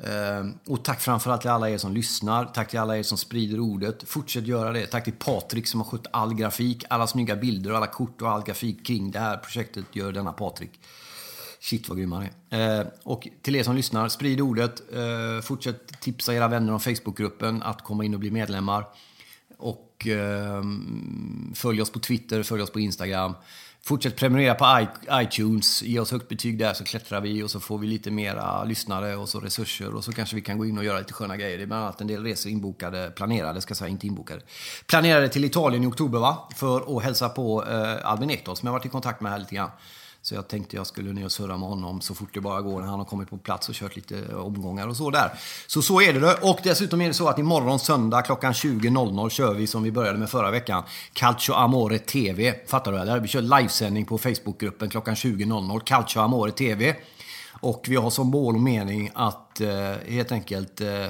Eh, 0.04 0.74
och 0.74 0.84
tack 0.84 1.02
framförallt 1.02 1.42
till 1.42 1.50
alla 1.50 1.70
er 1.70 1.78
som 1.78 1.94
lyssnar. 1.94 2.46
Tack 2.46 2.70
till 2.70 2.80
alla 2.80 2.98
er 2.98 3.04
som 3.04 3.18
sprider 3.18 3.60
ordet. 3.60 4.04
Fortsätt 4.10 4.48
göra 4.48 4.72
det. 4.72 4.86
Tack 4.86 5.04
till 5.04 5.14
Patrik 5.14 5.68
som 5.68 5.80
har 5.80 5.88
skött 5.88 6.08
all 6.12 6.34
grafik, 6.34 6.84
alla 6.90 7.08
snygga 7.08 7.36
bilder 7.36 7.72
och 7.72 7.78
alla 7.78 7.88
kort 7.88 8.22
och 8.22 8.30
all 8.30 8.44
grafik 8.44 8.86
kring 8.86 9.12
det 9.12 9.20
här 9.20 9.38
projektet 9.38 9.86
gör 9.92 10.12
denna 10.12 10.34
Patrik. 10.34 10.80
Shit 11.64 11.90
vad 11.90 11.98
grym 11.98 12.12
han 12.12 12.28
är. 12.50 12.80
Eh, 12.80 12.88
och 13.04 13.28
till 13.42 13.56
er 13.56 13.64
som 13.64 13.76
lyssnar, 13.76 14.10
sprid 14.10 14.42
ordet. 14.42 14.82
Eh, 14.94 15.42
fortsätt 15.42 16.02
tipsa 16.02 16.34
era 16.34 16.48
vänner 16.48 16.74
om 16.74 16.80
Facebookgruppen 16.80 17.64
att 17.64 17.82
komma 17.82 18.06
in 18.06 18.14
och 18.14 18.20
bli 18.20 18.32
medlemmar. 18.32 18.86
Och 19.58 20.08
ehm, 20.08 21.54
följ 21.56 21.82
oss 21.82 21.92
på 21.92 22.00
Twitter, 22.00 22.44
följ 22.44 22.62
oss 22.62 22.72
på 22.72 22.80
Instagram. 22.80 23.34
Fortsätt 23.82 24.16
prenumerera 24.16 24.56
på 24.56 24.88
iTunes, 25.12 25.84
ge 25.84 26.00
oss 26.00 26.12
högt 26.12 26.30
betyg 26.30 26.58
där 26.58 26.74
så 26.74 26.84
klättrar 26.84 27.22
vi 27.22 27.44
och 27.44 27.52
så 27.52 27.60
får 27.60 27.78
vi 27.78 27.88
lite 27.88 28.12
mera 28.12 28.64
lyssnare 28.64 29.16
och 29.16 29.30
så 29.30 29.40
resurser 29.40 29.96
och 29.96 30.04
så 30.04 30.12
kanske 30.12 30.36
vi 30.36 30.42
kan 30.42 30.58
gå 30.58 30.66
in 30.66 30.78
och 30.78 30.84
göra 30.84 31.00
lite 31.00 31.14
sköna 31.14 31.38
grejer. 31.38 31.58
Det 31.58 31.64
är 31.64 31.68
bland 31.68 31.84
annat 31.84 32.02
en 32.02 32.08
del 32.08 32.24
resor 32.24 32.52
inbokade, 32.52 33.12
planerade 33.16 33.62
ska 33.62 33.72
jag 33.72 33.78
säga, 33.78 33.90
inte 33.90 34.08
inbokade. 34.08 34.42
Planerade 34.86 35.30
till 35.30 35.46
Italien 35.46 35.84
i 35.84 35.88
oktober 35.88 36.20
va? 36.20 36.50
För 36.56 36.98
att 36.98 37.04
hälsa 37.04 37.30
på 37.30 37.66
eh, 37.66 38.12
Albin 38.12 38.30
Ekdal 38.30 38.58
som 38.58 38.68
jag 38.68 38.74
varit 38.74 38.86
i 38.86 38.90
kontakt 38.90 39.22
med 39.22 39.32
här 39.32 39.40
lite 39.40 39.56
grann. 39.56 39.70
Så 40.24 40.36
jag 40.36 40.48
tänkte 40.48 40.76
jag 40.76 40.88
skulle 40.88 41.14
ner 41.14 41.26
och 41.26 41.32
surra 41.32 41.58
med 41.58 41.70
honom 41.70 42.02
så 42.02 42.16
fort 42.16 42.34
det 42.34 42.42
bara 42.42 42.62
går 42.62 42.82
när 42.82 42.88
han 42.88 43.00
har 43.00 43.06
kommit 43.06 43.30
på 43.30 43.38
plats 43.38 43.70
och 43.70 43.76
kört 43.76 43.96
lite 43.96 44.36
omgångar 44.36 44.88
och 44.88 44.98
så 44.98 45.10
där. 45.10 45.32
Så 45.68 45.82
så 45.82 46.02
är 46.02 46.14
det. 46.14 46.34
Och 46.34 46.60
dessutom 46.64 47.02
är 47.02 47.08
det 47.08 47.14
så 47.14 47.28
att 47.28 47.40
imorgon 47.40 47.80
söndag 47.80 48.22
klockan 48.22 48.54
20.00 48.54 49.30
kör 49.30 49.54
vi 49.54 49.68
som 49.68 49.84
vi 49.84 49.92
började 49.92 50.18
med 50.18 50.30
förra 50.30 50.52
veckan. 50.52 50.84
Calcio 51.14 51.54
Amore 51.54 52.00
TV. 52.00 52.56
Fattar 52.68 52.92
du 52.92 53.00
eller? 53.00 53.20
Vi 53.20 53.28
kör 53.28 53.42
livesändning 53.42 54.06
på 54.06 54.18
Facebookgruppen 54.18 54.90
klockan 54.90 55.16
20.00. 55.16 55.80
Calcio 55.80 56.20
Amore 56.20 56.52
TV. 56.52 56.96
Och 57.52 57.86
vi 57.88 57.96
har 57.96 58.10
som 58.10 58.28
mål 58.28 58.56
och 58.56 58.62
mening 58.62 59.12
att 59.14 59.62
eh, 59.62 59.94
helt 60.08 60.32
enkelt 60.32 60.82
eh, 60.82 60.88
Eh, 60.88 61.10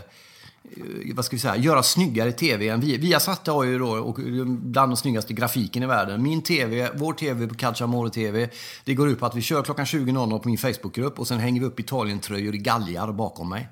Eh, 0.72 1.16
vad 1.16 1.26
ska 1.26 1.36
vi 1.36 1.40
säga, 1.40 1.58
göra 1.58 1.84
snyggare 1.84 2.32
tv 2.32 2.68
än 2.68 2.80
vi. 2.80 2.98
Viasat 2.98 3.48
har 3.48 3.64
ju 3.64 3.80
då 3.80 3.92
och 3.92 4.20
bland 4.46 4.92
de 4.92 4.98
snyggaste 4.98 5.34
grafiken 5.34 5.84
i 5.84 5.86
världen. 5.86 6.24
Min 6.24 6.42
tv, 6.42 6.90
vår 6.96 7.14
tv 7.14 7.48
på 7.48 7.56
Calciamore 7.56 8.10
TV, 8.10 8.50
det 8.84 8.94
går 8.94 9.10
ut 9.10 9.20
på 9.20 9.26
att 9.26 9.36
vi 9.36 9.42
kör 9.42 9.64
klockan 9.64 9.86
20.00 9.86 10.40
på 10.40 10.50
min 10.50 10.58
Facebookgrupp 10.58 11.20
och 11.20 11.28
sen 11.28 11.40
hänger 11.40 11.62
vi 11.62 11.68
upp 11.68 11.80
Italien-tröjor 11.80 12.56
i 12.56 12.58
galgar 12.58 13.12
bakom 13.12 13.50
mig. 13.50 13.70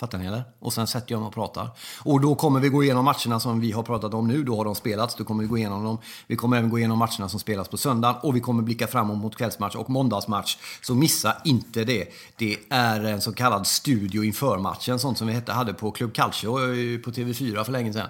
Fattar 0.00 0.18
ni 0.18 0.26
eller? 0.26 0.42
Och 0.60 0.72
sen 0.72 0.86
sätter 0.86 1.12
jag 1.12 1.20
mig 1.20 1.26
och 1.26 1.34
pratar. 1.34 1.68
Och 2.02 2.20
då 2.20 2.34
kommer 2.34 2.60
vi 2.60 2.68
gå 2.68 2.84
igenom 2.84 3.04
matcherna 3.04 3.40
som 3.40 3.60
vi 3.60 3.72
har 3.72 3.82
pratat 3.82 4.14
om 4.14 4.28
nu. 4.28 4.44
Då 4.44 4.56
har 4.56 4.64
de 4.64 4.74
spelats. 4.74 5.14
Då 5.14 5.24
kommer 5.24 5.42
vi 5.42 5.48
gå 5.48 5.58
igenom 5.58 5.84
dem. 5.84 5.98
Vi 6.26 6.36
kommer 6.36 6.56
även 6.56 6.70
gå 6.70 6.78
igenom 6.78 6.98
matcherna 6.98 7.28
som 7.28 7.40
spelas 7.40 7.68
på 7.68 7.76
söndagen. 7.76 8.16
Och 8.22 8.36
vi 8.36 8.40
kommer 8.40 8.62
blicka 8.62 8.86
framåt 8.86 9.18
mot 9.18 9.36
kvällsmatch 9.36 9.74
och 9.74 9.90
måndagsmatch. 9.90 10.56
Så 10.82 10.94
missa 10.94 11.36
inte 11.44 11.84
det. 11.84 12.08
Det 12.36 12.56
är 12.70 13.04
en 13.04 13.20
så 13.20 13.32
kallad 13.32 13.66
studio 13.66 14.24
inför 14.24 14.58
matchen. 14.58 14.98
Sånt 14.98 15.18
som 15.18 15.26
vi 15.26 15.42
hade 15.46 15.72
på 15.72 15.90
Club 15.90 16.14
Calcio 16.14 16.58
eh, 16.58 17.00
på 17.00 17.10
TV4 17.10 17.64
för 17.64 17.72
länge 17.72 17.92
sedan. 17.92 18.08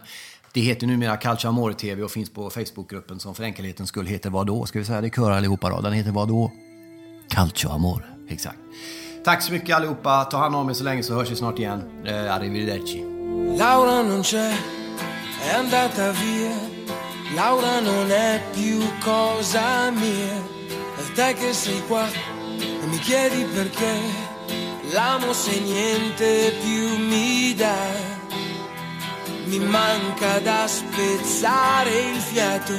Det 0.53 0.61
heter 0.61 0.87
numera 0.87 1.17
Calcio 1.17 1.49
Amore 1.49 1.75
TV 1.75 2.03
och 2.03 2.11
finns 2.11 2.31
på 2.31 2.51
Facebookgruppen 2.51 3.21
som 3.21 3.35
för 3.35 3.45
enkelhetens 3.45 3.89
skull 3.89 4.07
heter 4.07 4.31
vadå? 4.31 4.67
Ska 4.67 4.79
vi 4.79 4.85
säga 4.85 5.01
det 5.01 5.07
i 5.07 5.11
kör 5.11 5.31
allihopa 5.31 5.71
då? 5.71 5.81
Den 5.81 5.93
heter 5.93 6.13
vadå? 6.13 6.53
Calcio 7.29 7.69
Amore. 7.69 8.05
Exakt. 8.29 8.59
Tack 9.27 9.43
så 9.43 9.53
mycket 9.53 9.77
allihopa. 9.77 10.25
Ta 10.25 10.37
hand 10.39 10.55
om 10.55 10.69
er 10.69 10.73
så 10.73 10.85
länge 10.85 11.03
så 11.03 11.15
hörs 11.15 11.31
vi 11.31 11.37
snart 11.37 11.59
igen. 11.59 11.83
Eh, 12.05 12.35
arrivederci. 12.35 13.05
Laura 13.59 14.03
non 14.03 14.23
c'è, 14.23 14.51
è 15.49 15.55
andata 15.59 16.13
via. 16.13 16.57
Laura 17.35 17.81
non 17.81 18.11
è 18.11 18.41
più 18.53 18.79
cosa 19.05 19.91
mia. 19.91 20.37
E 20.99 21.13
te 21.15 21.35
che 21.35 21.53
sei 21.53 21.83
qua 21.89 22.07
e 22.83 22.87
mi 22.87 22.99
chiedi 22.99 23.45
perché. 23.55 23.95
L'amo 24.95 25.33
se 25.33 25.61
niente 25.61 26.53
più 26.63 26.97
mi 26.99 27.55
dà. 27.55 27.85
Mi 29.47 29.59
manca 29.59 30.39
da 30.39 30.69
spezzare 30.69 31.91
il 32.13 32.21
fiato. 32.21 32.75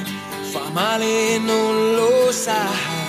Fa 0.52 0.70
male 0.72 1.34
e 1.34 1.38
non 1.38 1.94
lo 1.94 2.32
sa 2.32 3.07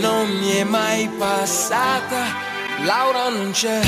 non 0.00 0.28
mi 0.38 0.50
è 0.56 0.64
mai 0.64 1.08
passata. 1.18 2.50
Laura 2.84 3.28
non 3.28 3.50
c'è, 3.52 3.80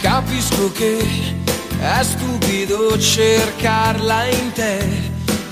capisco 0.00 0.72
che 0.72 0.98
è 1.80 2.02
stupido 2.02 2.98
cercarla 2.98 4.26
in 4.26 4.52
te. 4.52 4.86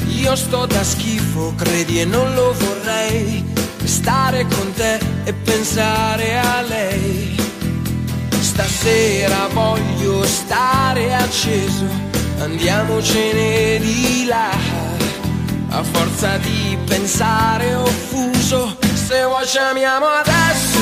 Io 0.08 0.34
sto 0.34 0.66
da 0.66 0.82
schifo, 0.82 1.54
credi 1.56 2.00
e 2.00 2.04
non 2.04 2.34
lo 2.34 2.54
vorrei. 2.54 3.44
Stare 3.84 4.46
con 4.46 4.72
te 4.74 4.98
e 5.24 5.32
pensare 5.32 6.38
a 6.38 6.62
lei. 6.62 7.36
Stasera 8.40 9.48
voglio 9.52 10.24
stare 10.24 11.14
acceso, 11.14 11.86
andiamocene 12.38 13.78
di 13.78 14.24
là. 14.26 14.50
A 15.68 15.82
forza 15.82 16.38
di 16.38 16.78
pensare 16.86 17.74
ho 17.74 17.84
fuso 17.84 18.85
se 19.06 19.24
vuoi 19.24 19.46
ci 19.46 19.58
amiamo 19.58 20.04
adesso, 20.04 20.80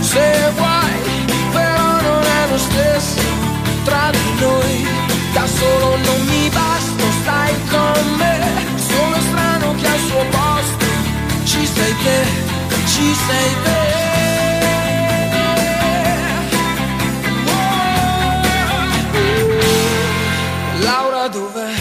se 0.00 0.52
vuoi, 0.56 1.24
però 1.52 2.00
non 2.02 2.22
è 2.22 2.50
lo 2.50 2.58
stesso 2.58 3.22
tra 3.82 4.10
di 4.10 4.40
noi, 4.40 4.86
da 5.32 5.46
solo 5.46 5.96
non 5.96 6.20
mi 6.26 6.50
basta, 6.50 7.04
stai 7.22 7.54
con 7.70 8.16
me, 8.18 8.38
sono 8.76 9.16
strano 9.20 9.74
che 9.80 9.86
al 9.86 9.98
suo 10.00 10.24
posto 10.30 10.86
ci 11.44 11.66
sei 11.66 11.94
te, 12.04 12.24
ci 12.84 13.14
sei 13.26 13.50
te. 13.64 13.80
Laura 20.80 21.28
dov'è? 21.28 21.72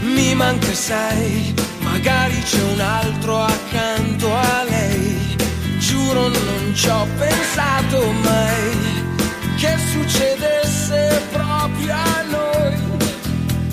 Mi 0.00 0.34
manca 0.34 0.74
sei, 0.74 1.54
magari 1.78 2.38
c'è 2.42 2.60
un 2.74 2.80
altro 2.80 3.42
accanto 3.42 4.34
a 4.34 4.62
lei 4.64 4.65
giuro 6.06 6.28
non 6.28 6.72
ci 6.74 6.88
ho 6.88 7.06
pensato 7.18 8.12
mai 8.22 9.04
che 9.56 9.76
succedesse 9.92 11.22
proprio 11.32 11.94
a 11.94 12.22
noi. 12.30 12.76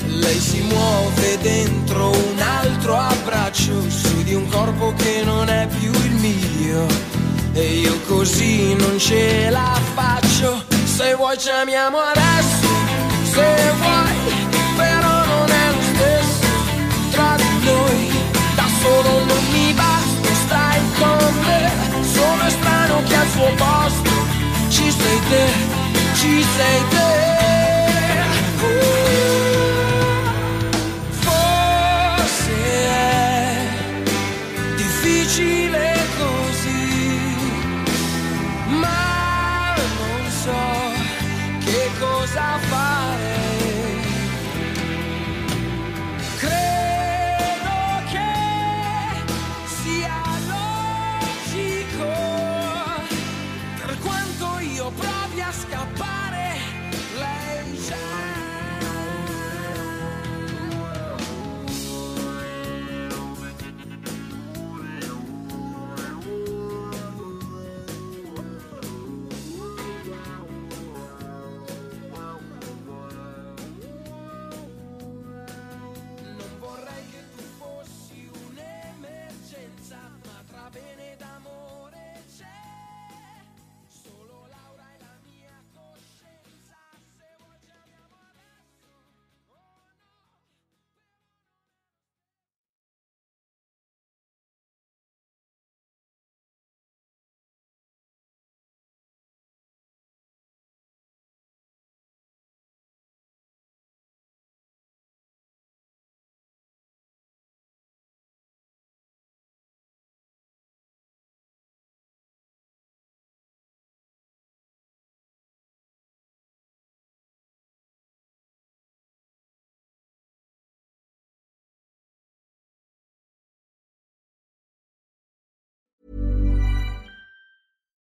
Lei 0.07 0.39
si 0.39 0.61
muove 0.61 1.37
dentro 1.41 2.09
un 2.09 2.39
altro 2.39 2.97
abbraccio 2.97 3.87
su 3.89 4.23
di 4.23 4.33
un 4.33 4.47
corpo 4.47 4.93
che 4.97 5.21
non 5.23 5.47
è 5.49 5.67
più 5.79 5.91
il 5.91 6.11
mio. 6.13 6.87
E 7.53 7.79
io 7.81 7.99
così 8.07 8.73
non 8.75 8.97
ce 8.97 9.49
la 9.51 9.79
faccio. 9.93 10.63
Se 10.85 11.13
vuoi 11.13 11.37
ci 11.37 11.49
amiamo 11.49 11.97
adesso, 11.99 12.67
se 13.31 13.71
vuoi, 13.77 14.12
that's 23.23 23.37
what 23.37 23.57
lost. 23.59 24.05
She's 24.69 24.97
right 24.97 25.23
there, 25.29 25.55
she's 26.15 26.47
right 26.59 26.87
there. 26.91 28.25
Ooh. 28.99 29.02